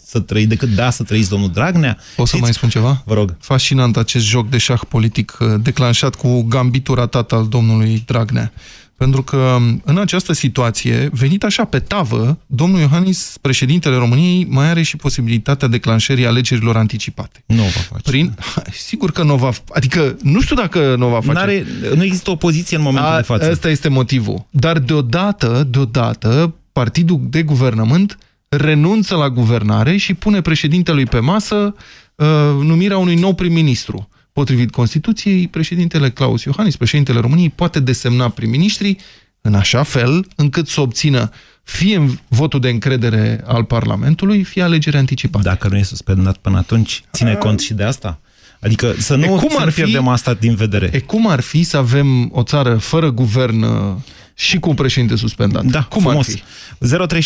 [0.05, 1.97] să trăi decât da, să trăiți domnul Dragnea.
[2.15, 3.01] Poți să mai spun ceva?
[3.05, 3.35] Vă rog.
[3.39, 8.51] Fascinant acest joc de șah politic uh, declanșat cu gambitul ratat al domnului Dragnea.
[8.97, 14.81] Pentru că în această situație, venit așa pe tavă, domnul Iohannis, președintele României, mai are
[14.81, 17.43] și posibilitatea declanșării alegerilor anticipate.
[17.45, 18.09] Nu o va face.
[18.09, 18.35] Prin,
[18.89, 21.39] sigur că nu va Adică, nu știu dacă nu o va face.
[21.39, 23.49] Are, nu există opoziție în momentul A, de față.
[23.49, 24.45] Asta este motivul.
[24.49, 28.17] Dar deodată, deodată, partidul de guvernământ
[28.49, 31.75] renunță la guvernare și pune președintelui pe masă
[32.15, 32.27] uh,
[32.61, 34.09] numirea unui nou prim-ministru.
[34.33, 38.99] Potrivit Constituției, președintele Claus Iohannis, președintele României, poate desemna prim-ministrii
[39.41, 41.29] în așa fel încât să obțină
[41.63, 45.47] fie în votul de încredere al Parlamentului, fie alegere anticipată.
[45.47, 47.37] Dacă nu e suspendat până atunci, ține A...
[47.37, 48.19] cont și de asta?
[48.61, 50.89] Adică să nu, e, cum ar fi, pierdem asta din vedere.
[50.91, 53.95] E cum ar fi să avem o țară fără guvern uh,
[54.35, 55.63] și cu un președinte suspendat?
[55.63, 56.27] Da, cum frumos.
[56.27, 57.19] ar fi?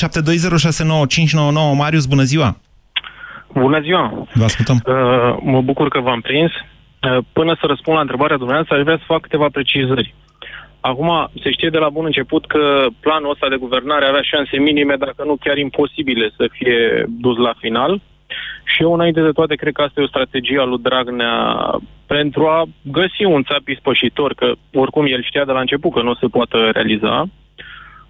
[1.73, 2.57] 0372069599 Marius, bună ziua!
[3.53, 4.27] Bună ziua!
[4.33, 4.81] Vă ascultăm!
[4.85, 4.93] Uh,
[5.43, 6.51] mă bucur că v-am prins.
[6.99, 10.13] Eh, până să răspund la întrebarea dumneavoastră, aș vrea să fac câteva precizări.
[10.79, 14.95] Acum, se știe de la bun început că planul ăsta de guvernare avea șanse minime,
[14.95, 18.01] dacă nu chiar imposibile, să fie dus la final.
[18.63, 21.35] Și eu, înainte de toate, cred că asta e o strategie a lui Dragnea
[22.05, 26.13] pentru a găsi un țap ispășitor, că oricum el știa de la început că nu
[26.13, 27.25] se poate realiza.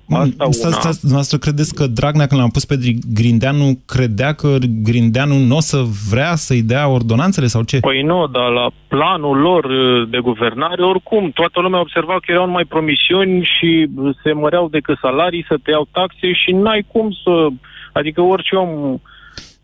[0.09, 2.75] Asta stați, stați, dumneavoastră credeți că Dragnea, când l-am pus pe
[3.13, 5.77] Grindeanu, credea că Grindeanu nu o să
[6.09, 7.79] vrea să-i dea ordonanțele sau ce?
[7.79, 12.45] Păi nu, dar la planul lor uh, de guvernare, oricum, toată lumea observa că erau
[12.45, 13.89] numai promisiuni și
[14.23, 17.47] se măreau decât salarii, să te iau taxe și n-ai cum să...
[17.91, 18.99] Adică orice om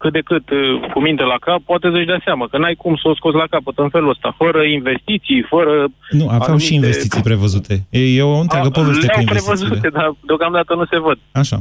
[0.03, 0.59] cât de cât uh,
[0.93, 3.47] cu minte la cap, poate să-și dea seama că n-ai cum să o scoți la
[3.53, 5.73] capăt în felul ăsta, fără investiții, fără...
[6.19, 6.65] Nu, aveau anumite...
[6.65, 7.73] și investiții prevăzute.
[7.89, 9.69] E, e o întreagă A, poveste cu investițiile.
[9.69, 11.17] prevăzute, dar deocamdată nu se văd.
[11.41, 11.57] Așa.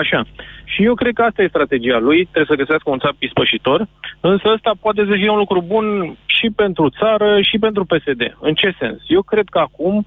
[0.00, 0.20] Așa.
[0.72, 3.78] Și eu cred că asta e strategia lui, trebuie să găsească un țap ispășitor,
[4.20, 5.86] însă ăsta poate să fie un lucru bun
[6.36, 8.22] și pentru țară și pentru PSD.
[8.40, 8.98] În ce sens?
[9.06, 10.06] Eu cred că acum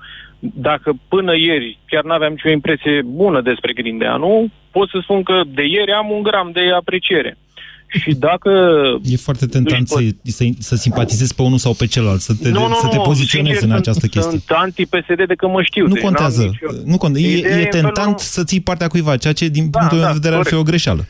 [0.53, 5.61] dacă până ieri chiar n-aveam nicio impresie bună despre Grindeanu, pot să spun că de
[5.65, 7.37] ieri am un gram de apreciere.
[8.01, 8.49] Și dacă...
[9.03, 12.67] E foarte tentant să, să, să simpatizezi pe unul sau pe celălalt, să te, nu,
[12.67, 14.39] nu, să te nu, poziționezi sincer, în această sunt, chestie.
[14.39, 15.87] Sunt anti-PSD de că mă știu.
[15.87, 16.41] Nu deci contează.
[16.41, 17.27] n-am nicio- Nu contează.
[17.27, 19.97] E, Ideea e în tentant felul- să ții partea cuiva, ceea ce din Da, punctul
[19.97, 20.67] meu da, de vedere ar fi corect.
[20.67, 21.05] o greșeală.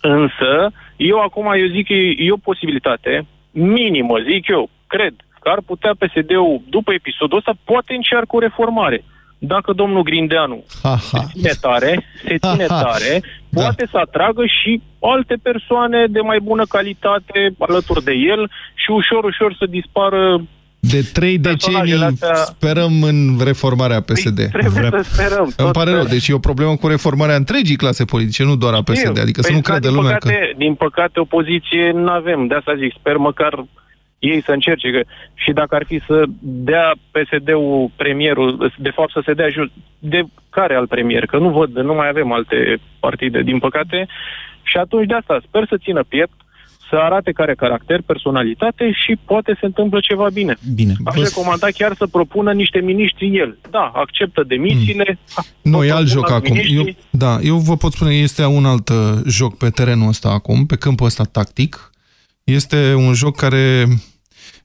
[0.00, 0.50] Însă,
[0.96, 5.60] eu acum eu zic că e, e o posibilitate minimă, zic eu, cred, că ar
[5.66, 9.04] putea PSD-ul, după episodul ăsta, poate încearcă o reformare.
[9.38, 10.96] Dacă domnul Grindeanu Ha, ha.
[11.18, 12.82] se ține tare, se ține Ha, ha.
[12.82, 18.90] tare, poate să atragă și alte persoane de mai bună calitate alături de el și
[18.90, 20.42] ușor, ușor să dispară
[20.80, 24.38] De trei Personajele decenii astea- sperăm în reformarea PSD.
[24.48, 25.42] Trebuie să sperăm.
[25.44, 26.16] Îmi tot pare rău, sperăm.
[26.18, 28.96] deci e o problemă cu reformarea întregii clase politice, nu doar a PSD.
[28.96, 29.22] Știu.
[29.22, 30.56] Adică să Păi, nu da, crede din lumea păcate, că...
[30.56, 32.46] Din păcate, opoziție nu avem.
[32.46, 33.64] De asta zic, sper măcar
[34.30, 34.90] ei să încerce.
[34.90, 35.00] Că,
[35.34, 40.20] și dacă ar fi să dea PSD-ul premierul, de fapt să se dea just, de
[40.50, 41.26] care alt premier?
[41.26, 42.56] Că nu văd, nu mai avem alte
[43.00, 44.08] partide, din păcate.
[44.62, 46.32] Și atunci de asta sper să țină piept,
[46.90, 50.54] să arate care caracter, personalitate și poate se întâmplă ceva bine.
[50.74, 50.92] Bine.
[51.04, 53.58] Aș Vă- recomanda chiar să propună niște miniștri el.
[53.70, 55.18] Da, acceptă demisiile.
[55.62, 56.56] Nu, Tot e alt propun joc alți acum.
[56.56, 56.96] Eu, miniștri.
[57.10, 60.76] da, eu vă pot spune, este un alt uh, joc pe terenul ăsta acum, pe
[60.76, 61.90] câmpul ăsta tactic.
[62.44, 63.84] Este un joc care...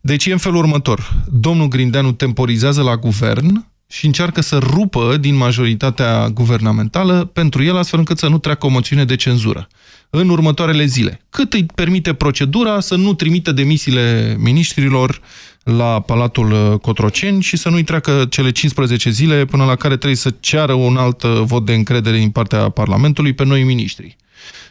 [0.02, 1.14] Deci e în felul următor.
[1.32, 8.00] Domnul Grindeanu temporizează la guvern și încearcă să rupă din majoritatea guvernamentală pentru el, astfel
[8.00, 9.68] încât să nu treacă o moțiune de cenzură
[10.10, 11.22] în următoarele zile.
[11.30, 15.22] Cât îi permite procedura să nu trimită demisiile miniștrilor
[15.64, 20.18] la Palatul uh, Cotroceni și să nu-i treacă cele 15 zile până la care trebuie
[20.18, 24.16] să ceară un alt uh, vot de încredere din partea Parlamentului pe noi miniștri.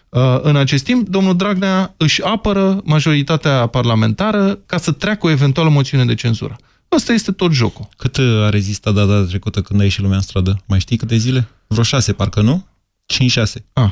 [0.08, 5.68] Uh, În acest timp, domnul Dragnea își apără majoritatea parlamentară ca să treacă o eventuală
[5.68, 6.56] moțiune de cenzură.
[6.92, 7.88] Ăsta este tot jocul.
[7.96, 10.62] Cât uh, a rezistat data trecută când a ieșit lumea în stradă?
[10.66, 11.48] Mai știi câte zile?
[11.66, 12.66] Vreo șase, parcă nu?
[13.14, 13.62] 5-6.
[13.72, 13.90] Ah,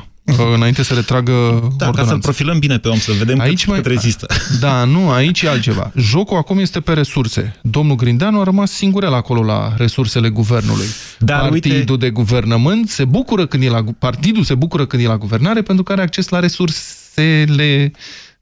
[0.53, 2.17] înainte să retragă Da, ca să-l ordonanța.
[2.17, 3.81] profilăm bine pe om, să vedem aici cât, mai...
[3.81, 4.25] cât rezistă.
[4.59, 5.91] Da, nu, aici e altceva.
[5.97, 7.55] Jocul acum este pe resurse.
[7.61, 10.85] Domnul Grindeanu a rămas singurel acolo la resursele guvernului.
[11.19, 15.03] Dar Partidul uite- de guvernământ se bucură când e la, gu- partidul se bucură când
[15.03, 17.91] e la guvernare pentru că are acces la resursele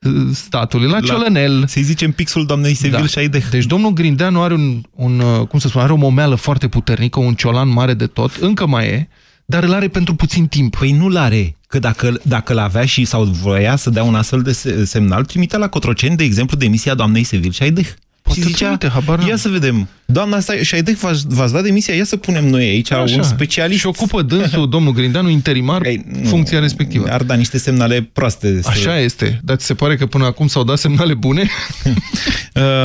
[0.01, 1.63] uh, statului, la, ciolănel.
[1.67, 3.05] Să-i zicem pixul doamnei Sevil Da.
[3.05, 3.43] Șaideh.
[3.49, 7.19] Deci domnul Grindeanu are un, un, uh, cum să spun, are o momeală foarte puternică,
[7.19, 9.07] un ciolan mare de tot, încă mai e,
[9.45, 10.75] dar îl are pentru puțin timp.
[10.75, 14.51] Păi nu l-are, că dacă, dacă l-avea și sau voia să dea un astfel de
[14.51, 17.87] se- semnal, trimitea la Cotroceni, de exemplu, demisia doamnei Sevil Șaideh.
[18.33, 19.27] Și zicea, trimite, habar n-am.
[19.27, 22.91] ia să vedem, doamna asta, Șaideh v-ați v-ați dat demisia, ia să punem noi aici
[22.91, 23.15] Așa.
[23.15, 23.79] un specialist.
[23.79, 25.81] Și ocupă dânsul, domnul Grindeanu, interimar,
[26.23, 27.07] funcția respectivă.
[27.09, 28.61] Ar da niște semnale proaste.
[28.61, 31.49] să- Așa este, dar ți se pare că până acum s-au dat semnale bune?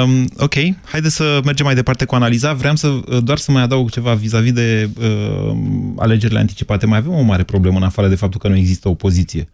[0.02, 2.52] Um, ok, haideți să mergem mai departe cu analiza.
[2.52, 2.92] Vreau să,
[3.24, 5.06] doar să mai adaug ceva vis-a-vis de uh,
[5.96, 6.86] alegerile anticipate.
[6.86, 9.48] Mai avem o mare problemă în afară de faptul că nu există opoziție.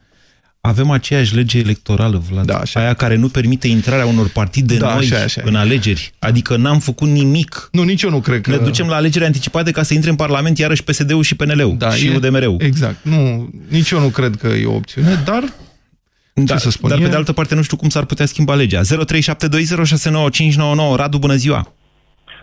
[0.67, 2.81] Avem aceeași lege electorală, Vlad, da, așa.
[2.81, 5.41] aia care nu permite intrarea unor partide Da, noi așa, așa.
[5.45, 6.13] în alegeri.
[6.19, 7.69] Adică n-am făcut nimic.
[7.73, 8.51] Nu, nici eu nu cred că...
[8.51, 11.91] Ne ducem la alegeri anticipate ca să intre în Parlament iarăși PSD-ul și PNL-ul Da,
[11.91, 12.57] și e- UDMR-ul.
[12.59, 12.97] Exact.
[13.03, 15.43] Nu, nici eu nu cred că e o opțiune, dar...
[16.35, 18.55] Da, să spun, dar e- pe de altă parte nu știu cum s-ar putea schimba
[18.55, 18.81] legea.
[18.81, 18.87] 0372069599
[20.97, 21.73] Radu, bună ziua!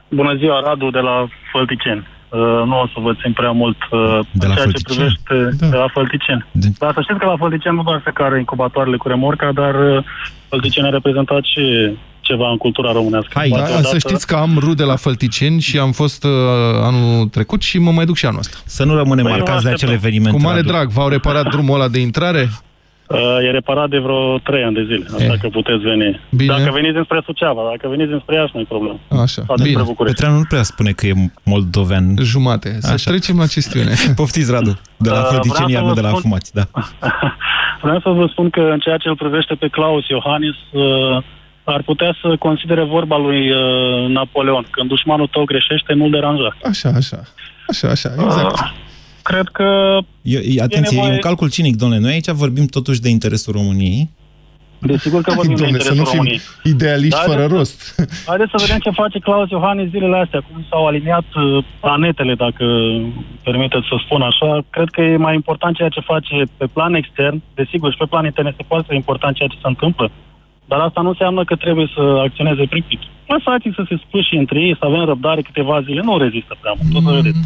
[0.10, 2.08] Bună ziua, Radu de la Fălticeni.
[2.32, 5.20] Uh, nu o să vă țin prea mult uh, De la în ceea ce Fălticeni?
[5.24, 5.68] privește Da.
[5.68, 6.46] de la Fălticeni.
[6.80, 10.04] Dar să știți că la Fălticeni nu doar se care incubatoarele cu remorca, dar uh,
[10.50, 11.64] Fălticeni a reprezentat și
[12.22, 13.32] ceva în cultura românească.
[13.36, 16.32] Hai, Poate da, odată- să știți că am rude la Fălticeni și am fost uh,
[16.84, 18.58] anul trecut și mă mai duc și anul ăsta.
[18.66, 19.92] Să nu rămânem Păi, eu marcați de aștept.
[19.92, 20.34] acel eveniment.
[20.36, 20.68] Cu mare Radu.
[20.72, 22.50] drag, v-au reparat drumul ăla de intrare?
[23.14, 26.20] Uh, e reparat de vreo 3 ani de zile, așa că puteți veni.
[26.30, 26.56] Bine.
[26.58, 29.00] Dacă veniți înspre Suceava, dacă veniți înspre Iași, nu-i problemă.
[29.10, 30.16] Așa, Sau despre București.
[30.18, 32.06] Petreanu nu prea spune că e moldovean.
[32.22, 32.78] Jumate.
[32.80, 33.94] Să trecem la chestiune.
[34.22, 34.80] Poftiți, Radu.
[34.98, 36.54] De la Uh, Fălticeni, vreau iar să nu vă de la spun- Fumați.
[36.54, 36.64] Da.
[37.86, 41.24] Vreau să vă spun că în ceea ce îl privește pe Claus Iohannis, uh,
[41.64, 44.66] ar putea să considere vorba lui uh, Napoleon.
[44.72, 46.56] Când dușmanul tău greșește, nu-l deranja.
[46.64, 47.20] Așa, așa.
[47.68, 48.58] Așa, așa, exact.
[49.24, 49.98] Cred că...
[50.22, 52.02] E, e, atenție, nevoie- e un calcul cinic, domnule.
[52.02, 54.10] Noi aici vorbim totuși de interesul României.
[54.84, 56.42] Desigur că vorbim de Dom'le, să interesul nu fim României.
[56.64, 57.80] idealiști Dar fără haideți rost.
[58.32, 62.66] Haideți să vedem ce face Claus Iohannis zilele astea, cum s-au aliniat uh, planetele, dacă
[63.44, 64.50] permiteți să spun așa.
[64.70, 67.42] Cred că e mai important ceea ce face pe plan extern.
[67.54, 70.12] Desigur, și pe plan intern este foarte important ceea ce se întâmplă.
[70.66, 73.02] Dar asta nu înseamnă că trebuie să acționeze pripit.
[73.28, 76.02] Lăsați să se spâși între ei, să avem răbdare câteva zile.
[76.04, 76.92] Nu rezistă prea mult.
[76.98, 77.40] O să vedeți.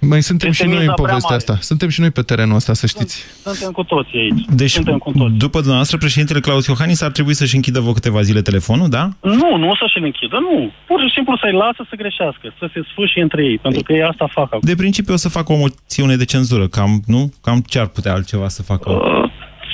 [0.00, 1.42] Mai suntem Este și noi în miza prea povestea mare.
[1.50, 1.56] asta.
[1.70, 3.24] Suntem și noi pe terenul ăsta, să știți.
[3.44, 4.44] Suntem cu toții aici.
[4.54, 5.36] Deci, Suntem cu toții.
[5.38, 9.08] după dumneavoastră, președintele Claus Iohannis ar trebui să-și închidă vă câteva zile telefonul, da?
[9.20, 10.70] Nu, nu o să-și închidă, nu.
[10.86, 14.02] Pur și simplu să-i lasă să greșească, să se sfârșie între ei, pentru că ei
[14.02, 14.60] asta fac acum.
[14.62, 17.32] De principiu o să facă o moțiune de cenzură, cam, nu?
[17.42, 18.90] Cam ce ar putea altceva să facă?
[18.90, 19.30] Uh,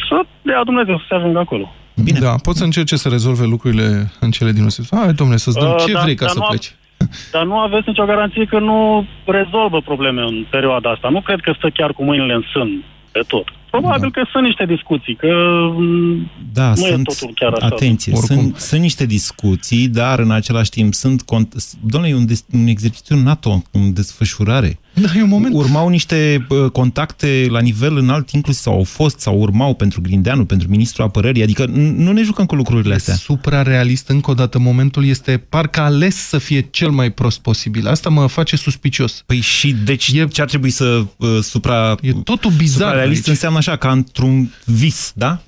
[0.08, 1.74] Să dea Dumnezeu să se ajungă acolo.
[2.04, 2.18] Bine.
[2.18, 5.00] Da, pot să încerce să rezolve lucrurile în cele din urmă.
[5.04, 6.74] Hai, domnule, să-ți dăm Uh, ce dar- vrei ca dar să nu am- pleci.
[7.34, 11.08] Dar nu aveți nicio garanție că nu rezolvă probleme în perioada asta.
[11.08, 13.46] Nu cred că stă chiar cu mâinile în sân de tot.
[13.70, 15.32] Probabil că sunt niște discuții, că
[15.76, 17.66] mm, Da, nu e sunt, totul chiar așa.
[17.66, 22.44] atenție, sunt, sunt niște discuții, dar în același timp sunt, cont- domnule, e un, des,
[22.52, 24.78] un exercițiu NATO în desfășurare.
[25.00, 25.54] Da, e un moment.
[25.54, 30.44] Urmau niște bă, contacte la nivel înalt, inclusiv sau au fost, sau urmau pentru Grindeanu,
[30.44, 33.14] pentru Ministrul Apărării, adică n- nu ne jucăm cu lucrurile astea.
[33.14, 37.88] Suprarealist, încă o dată, momentul este parcă ales să fie cel mai prost posibil.
[37.88, 39.22] Asta mă face suspicios.
[39.26, 41.96] Păi și deci e, ce ar trebui să uh, supra...
[42.02, 43.28] E totul bizar Suprarealist aici.
[43.28, 45.42] înseamnă așa, ca într-un vis, da?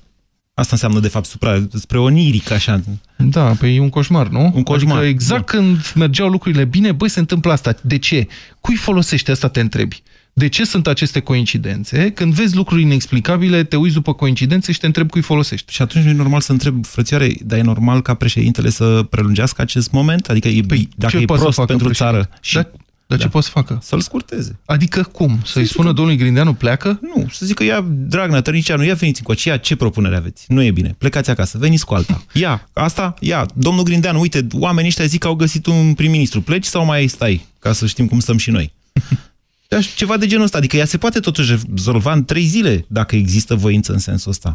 [0.59, 2.81] Asta înseamnă, de fapt, supra, spre oniric, așa.
[3.15, 4.51] Da, păi e un coșmar, nu?
[4.55, 7.75] Un coșmar, Adică exact când mergeau lucrurile bine, băi, se întâmplă asta.
[7.81, 8.27] De ce?
[8.61, 10.03] Cui folosește asta, te întrebi?
[10.33, 12.11] De ce sunt aceste coincidențe?
[12.11, 15.73] Când vezi lucruri inexplicabile, te uiți după coincidențe și te întrebi cui folosești.
[15.73, 19.61] Și atunci nu e normal să întreb, frățioare, dar e normal ca președintele să prelungească
[19.61, 20.27] acest moment?
[20.29, 22.23] Adică e, păi, dacă ce e poate să prost facă pentru președintele?
[22.23, 22.39] țară...
[22.41, 22.71] Și, Dar,
[23.09, 23.79] dar ce poate să facă?
[23.81, 24.59] Să-l scurteze.
[24.65, 25.39] Adică cum?
[25.45, 26.99] Să-i spună domnului Grindeanu pleacă?
[27.01, 30.45] Nu, să zică, ia, Dragnea, Tărnicianu, ia veniți încoace, ia ce propunere aveți?
[30.47, 32.23] Nu e bine, plecați acasă, veniți cu alta.
[32.33, 36.65] Ia, asta, ia, domnul Grindeanu, uite, oamenii ăștia zic că au găsit un prim-ministru, pleci
[36.65, 38.73] sau mai stai, ca să știm cum stăm și noi.
[39.67, 43.15] Dar ceva de genul ăsta, adică ea se poate totuși rezolva în trei zile, dacă
[43.15, 44.53] există voință în sensul ăsta.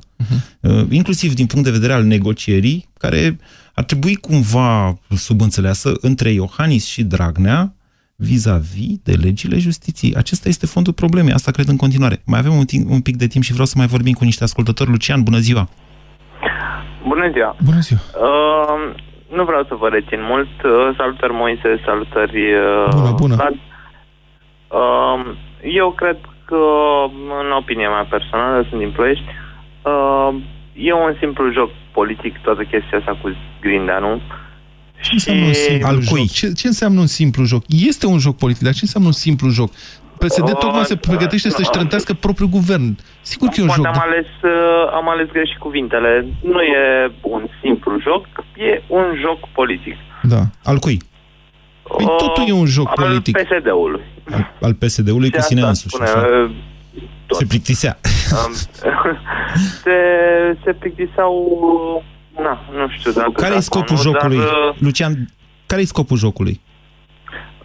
[0.61, 3.39] Uh, inclusiv din punct de vedere al negocierii, care
[3.75, 7.74] ar trebui cumva subînțeleasă între Iohannis și Dragnea,
[8.17, 10.15] vis-a-vis de legile justiției.
[10.15, 12.23] Acesta este fondul problemei, asta cred în continuare.
[12.27, 14.45] Mai avem un, timp, un pic de timp și vreau să mai vorbim cu niște
[14.45, 14.91] ascultători.
[14.91, 15.69] Lucian, bună ziua!
[17.09, 17.57] Bună ziua!
[17.65, 18.01] Bună ziua!
[18.27, 18.95] Uh,
[19.37, 20.55] nu vreau să vă rețin mult.
[20.65, 23.35] Uh, salutări Moise, salutări uh, Bună, bună.
[23.35, 23.57] Vlad.
[24.81, 26.63] Uh, eu cred că,
[27.43, 29.25] în opinia mea personală, sunt din Ploiești,
[29.83, 30.35] uh,
[30.73, 34.21] e un simplu joc politic toată chestia asta cu Grindeanu.
[35.05, 36.31] Ce înseamnă un simplu joc?
[36.31, 37.65] Ce, ce înseamnă un simplu joc?
[37.69, 39.71] Este un joc politic, dar ce înseamnă un simplu joc?
[40.19, 41.77] PSD Uh, tocmai se pregătește să-și nu.
[41.79, 42.97] trântească propriul guvern.
[43.23, 43.91] Sigur că e un Poate joc.
[43.95, 46.27] am dar- ales, uh, am ales greșit cuvintele.
[46.43, 48.27] Nu e un simplu joc,
[48.57, 49.95] e un joc politic.
[50.23, 50.41] Da.
[50.65, 50.99] Al cui?
[51.97, 53.37] Păi totul e un joc al politic.
[53.39, 54.01] PSD-ului.
[54.61, 55.95] Al PSD-ului cu Și sine asta însuși.
[55.95, 56.27] spune, așa.
[56.45, 56.51] uh,
[57.31, 57.99] Se plictisea.
[58.47, 58.53] Um,
[59.83, 59.97] se,
[60.65, 61.35] se plictiseau...
[62.39, 63.31] Na, nu știu dacă...
[63.31, 64.37] Care e da scopul sau nu, jocului?
[64.37, 65.13] Dar, uh, Lucian,
[65.67, 66.61] care e scopul jocului?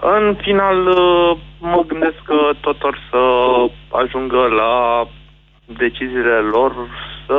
[0.02, 3.22] în final, uh, mă gândesc că tot or să
[4.04, 5.08] ajungă la
[5.66, 6.74] deciziile lor
[7.28, 7.38] să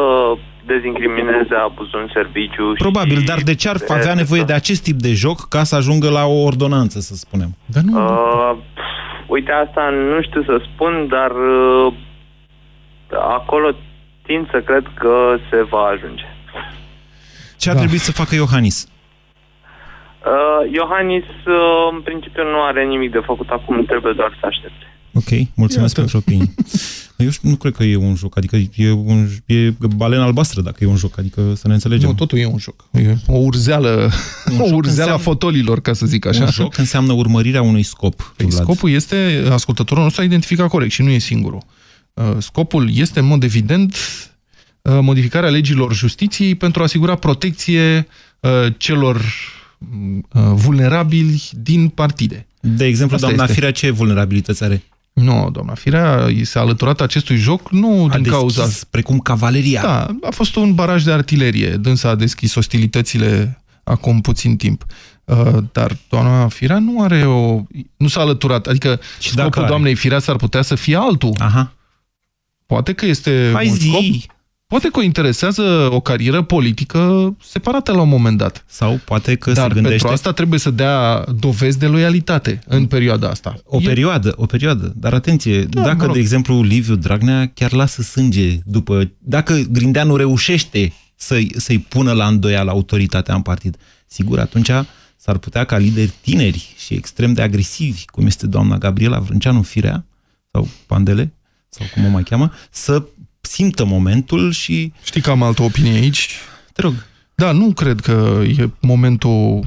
[0.66, 2.72] dezincrimineze abuzul în serviciu.
[2.78, 5.76] Probabil, și dar de ce ar avea nevoie de acest tip de joc ca să
[5.76, 7.50] ajungă la o ordonanță, să spunem?
[7.66, 7.92] Dar nu...
[7.98, 8.56] Uh,
[9.26, 11.92] uite, asta nu știu să spun, dar uh,
[13.10, 13.70] acolo
[14.22, 16.29] tind să cred că se va ajunge.
[17.60, 18.86] Ce ar trebui să facă Iohannis?
[20.32, 24.84] Uh, Iohannis, uh, în principiu, nu are nimic de făcut acum, trebuie doar să aștepte.
[25.14, 26.54] Ok, mulțumesc pentru opinii.
[27.24, 30.84] Eu știu, nu cred că e un joc, adică e, un, e balena albastră dacă
[30.84, 32.08] e un joc, adică să ne înțelegem.
[32.08, 32.84] Nu, totul e un joc.
[32.92, 34.10] E o urzeală,
[34.52, 36.44] Un o joc urzeală a înseamnă- fotolilor, ca să zic așa.
[36.44, 38.32] Un joc înseamnă urmărirea unui scop.
[38.36, 38.62] Păi, Vlad.
[38.62, 41.62] scopul este, ascultătorul nostru a identificat corect și nu e singurul.
[42.14, 44.29] Uh, Scopul este, în mod evident, uh,
[45.00, 48.06] modificarea legilor justiției pentru a asigura protecție
[48.40, 52.46] uh, celor uh, vulnerabili din partide.
[52.60, 53.54] De exemplu, Asta doamna este.
[53.54, 54.82] Firea, ce vulnerabilități are?
[55.12, 58.68] Nu, doamna Firea i s-a alăturat acestui joc nu din deschis cauza...
[58.90, 59.82] precum cavaleria.
[59.82, 61.70] Da, a fost un baraj de artilerie.
[61.70, 64.86] Dânsa a deschis ostilitățile acum puțin timp.
[65.24, 67.62] Uh, dar doamna Firea nu are o...
[67.96, 68.66] Nu s-a alăturat.
[68.66, 69.68] Adică Și scopul dacă are?
[69.68, 71.32] doamnei Firea s-ar putea să fie altul.
[71.38, 71.72] Aha.
[72.66, 73.88] Poate că este Hai un zi.
[73.88, 74.38] scop...
[74.70, 78.64] Poate că o interesează o carieră politică separată la un moment dat.
[78.66, 79.88] Sau poate că Dar se gândește...
[79.88, 83.60] pentru asta trebuie să dea dovezi de loialitate în perioada asta.
[83.64, 84.92] O perioadă, o perioadă.
[84.96, 86.12] Dar atenție, Da, dacă, mă rog.
[86.14, 89.10] de exemplu, Liviu Dragnea chiar lasă sânge după...
[89.18, 94.70] Dacă Grindeanu reușește să-i, să-i pună la îndoială autoritatea în partid, sigur, atunci
[95.16, 100.04] s-ar putea ca lideri tineri și extrem de agresivi, cum este doamna Gabriela Vrânceanu Firea,
[100.52, 101.32] sau Pandele,
[101.68, 103.02] sau cum o mai cheamă, să
[103.40, 104.92] simtă momentul și...
[105.04, 106.28] Știi că am altă opinie aici?
[106.72, 106.94] Te rog.
[107.34, 109.66] Da, nu cred că e momentul...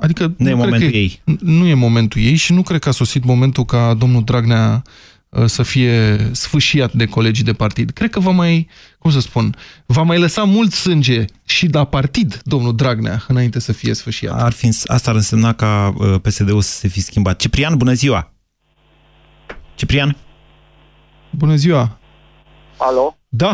[0.00, 1.22] Adică Nu e cred momentul că ei.
[1.40, 4.82] Nu e momentul ei și nu cred că a sosit momentul ca domnul Dragnea
[5.28, 7.90] uh, să fie sfâșiat de colegii de partid.
[7.90, 12.40] Cred că va mai, cum să spun, va mai lăsa mult sânge și la partid,
[12.44, 14.40] domnul Dragnea, înainte să fie sfâșiat.
[14.42, 17.40] Ar fi, asta ar însemna ca uh, PSD-ul să se fi schimbat.
[17.40, 18.32] Ciprian, bună ziua!
[19.74, 20.16] Ciprian?
[21.30, 21.98] Bună ziua!
[22.76, 23.16] Alo?
[23.28, 23.52] Da,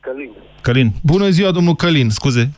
[0.00, 0.30] Călin.
[0.60, 0.92] Călin.
[1.02, 2.10] Bună ziua, domnul Călin.
[2.10, 2.50] Scuze.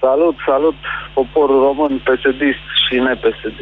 [0.00, 0.74] Salut, salut,
[1.14, 2.40] poporul român, psd
[2.88, 3.58] și nepsd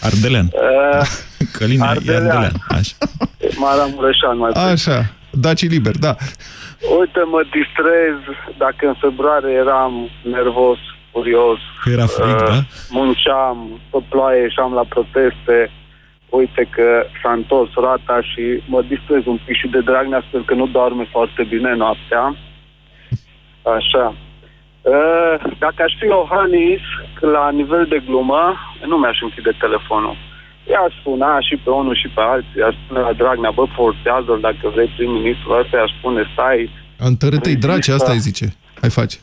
[0.00, 0.48] Ardelean.
[0.52, 1.06] Uh,
[1.58, 2.24] Călin Ardelean.
[2.24, 2.52] e Ardelean.
[2.68, 2.94] Așa.
[3.56, 6.16] Mara Mureșan, mai Așa, Daci liber, da.
[6.98, 8.16] Uite, mă distrez,
[8.58, 9.92] dacă în februarie eram
[10.22, 10.78] nervos,
[11.12, 11.58] furios.
[11.82, 12.58] Că era frig, uh, da?
[12.88, 15.70] Munceam, pe ploaie, ieșeam la proteste.
[16.28, 20.54] Uite că s-a întors rata și mă distrez un pic și de Dragnea sper că
[20.54, 22.36] nu doarme foarte bine noaptea.
[23.62, 24.14] Așa.
[24.82, 26.80] Uh, dacă aș fi Iohannis,
[27.20, 28.56] la nivel de glumă,
[28.86, 30.16] nu mi-aș închide telefonul.
[30.70, 34.68] I-aș spune și pe unul și pe alții, i-aș spune la Dragnea, bă, forțează-l dacă
[34.74, 36.70] vrei prim-ministrul ăsta, i-aș spune, stai...
[36.98, 38.46] Întărâtă-i draci, asta îi zice.
[38.80, 39.16] Hai face.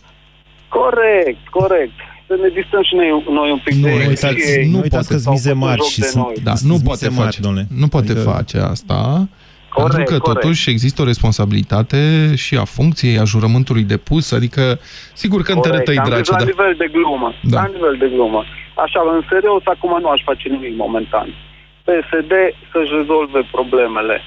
[0.68, 1.98] Corect, corect.
[2.28, 4.06] Să ne distăm și noi, noi un pic nu, de...
[4.08, 6.40] Uitați, nu uitați că mize mari și sunt...
[6.44, 7.66] Da, nu poate mari, face, domnule.
[7.78, 8.30] Nu poate adică...
[8.30, 9.28] face asta.
[9.74, 10.42] Corect, pentru că corect.
[10.42, 12.02] totuși există o responsabilitate
[12.36, 14.80] și a funcției, a jurământului depus, adică
[15.14, 16.30] sigur că întărâtă-i draci.
[16.30, 16.46] La da.
[16.46, 17.34] nivel de glumă.
[17.42, 17.62] Da.
[17.62, 18.44] La nivel de glumă.
[18.86, 21.28] Așa, în serios, acum nu aș face nimic momentan.
[21.88, 22.34] PSD
[22.72, 24.22] să-și rezolve problemele.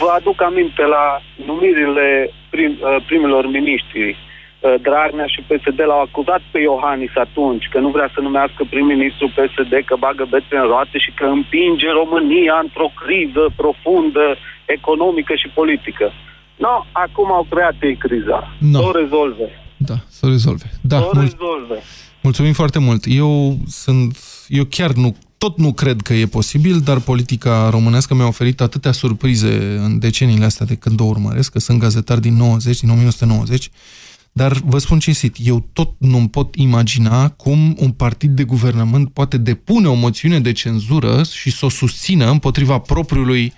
[0.00, 1.04] Vă aduc aminte la
[1.46, 4.16] numirile prim, uh, primilor miniștri.
[4.62, 9.26] Uh, Dragnea și PSD l-au acuzat pe Iohannis atunci că nu vrea să numească prim-ministru
[9.36, 14.26] PSD, că bagă bețe în roate și că împinge România într-o criză profundă,
[14.78, 16.06] economică și politică.
[16.64, 18.38] No, acum au creat ei criza.
[18.72, 18.78] No.
[18.78, 19.46] Să o rezolve.
[19.76, 20.66] Da, să o rezolve.
[20.80, 21.78] Da, să o rezolve.
[22.22, 23.04] Mulțumim foarte mult.
[23.06, 28.26] Eu sunt, eu chiar nu, tot nu cred că e posibil, dar politica românească mi-a
[28.26, 32.80] oferit atâtea surprize în deceniile astea de când o urmăresc, că sunt gazetar din 90,
[32.80, 33.70] din 1990,
[34.32, 39.36] dar vă spun cinstit, eu tot nu pot imagina cum un partid de guvernământ poate
[39.36, 43.52] depune o moțiune de cenzură și să o susțină împotriva propriului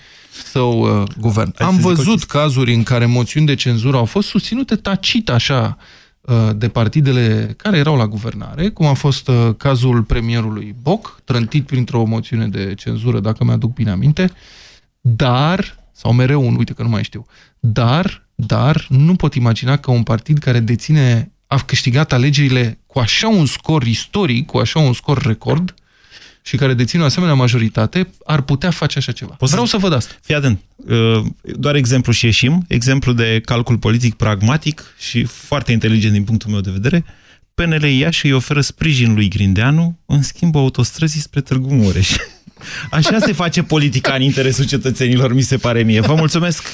[0.44, 1.54] său uh, guvern.
[1.58, 5.78] Hai Am văzut cazuri în care moțiuni de cenzură au fost susținute tacit așa,
[6.24, 11.66] Uh, de partidele care erau la guvernare, cum a fost uh, cazul premierului Boc, trântit
[11.66, 14.30] printr-o moțiune de cenzură, dacă mi-aduc bine aminte,
[15.00, 17.26] dar, sau mereu un, uite că nu mai știu,
[17.60, 23.28] dar, dar, nu pot imagina că un partid care deține, a câștigat alegerile cu așa
[23.28, 25.74] un scor istoric, cu așa un scor record,
[26.46, 29.34] și care dețin o asemenea majoritate, ar putea face așa ceva.
[29.34, 30.14] Poți Vreau să văd asta.
[30.22, 30.60] Fii atent.
[30.76, 32.64] Uh, doar exemplu și ieșim.
[32.68, 37.04] Exemplu de calcul politic pragmatic și foarte inteligent din punctul meu de vedere.
[37.54, 42.16] PNL Iași îi oferă sprijin lui Grindeanu, în schimb autostrăzii spre Târgu Mureș.
[42.90, 46.00] Așa se face politica în interesul cetățenilor, mi se pare mie.
[46.00, 46.68] Vă mulțumesc!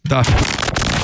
[0.00, 0.20] Da.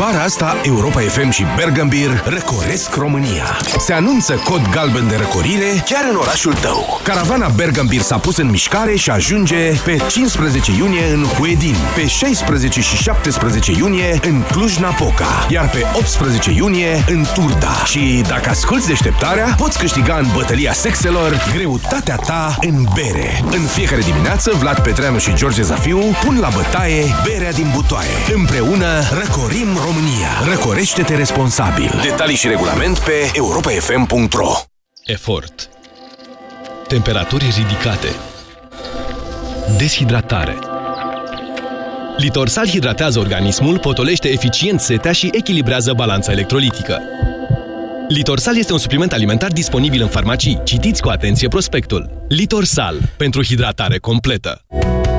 [0.00, 3.58] Vara asta, Europa FM și Bergambir răcoresc România.
[3.78, 7.00] Se anunță cod galben de răcorire chiar în orașul tău.
[7.02, 12.80] Caravana Bergambir s-a pus în mișcare și ajunge pe 15 iunie în Huedin, pe 16
[12.80, 17.82] și 17 iunie în Cluj-Napoca, iar pe 18 iunie în Turda.
[17.84, 23.42] Și dacă asculti deșteptarea, poți câștiga în bătălia sexelor greutatea ta în bere.
[23.50, 28.08] În fiecare dimineață, Vlad Petreanu și George Zafiu pun la bătaie berea din butoaie.
[28.34, 30.28] Împreună răcorim România România.
[30.44, 32.00] Răcorește-te responsabil.
[32.02, 34.52] Detalii și regulament pe europafm.ro
[35.04, 35.68] Efort
[36.88, 38.08] Temperaturi ridicate
[39.76, 40.58] Deshidratare
[42.16, 47.02] Litorsal hidratează organismul, potolește eficient setea și echilibrează balanța electrolitică.
[48.08, 50.60] Litorsal este un supliment alimentar disponibil în farmacii.
[50.64, 52.24] Citiți cu atenție prospectul.
[52.28, 52.98] Litorsal.
[53.16, 54.64] Pentru hidratare completă.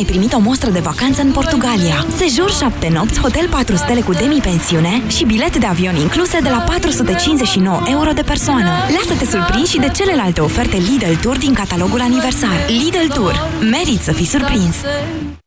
[0.00, 2.06] Ai primit o mostră de vacanță în Portugalia.
[2.16, 6.58] Sejur 7 nopți, hotel 4 stele cu demi-pensiune și bilet de avion incluse de la
[6.58, 8.70] 459 euro de persoană.
[8.96, 12.66] Lasă-te surprins și de celelalte oferte Lidl Tour din catalogul aniversar.
[12.66, 13.48] Lidl Tour.
[13.70, 14.76] Merit să fii surprins!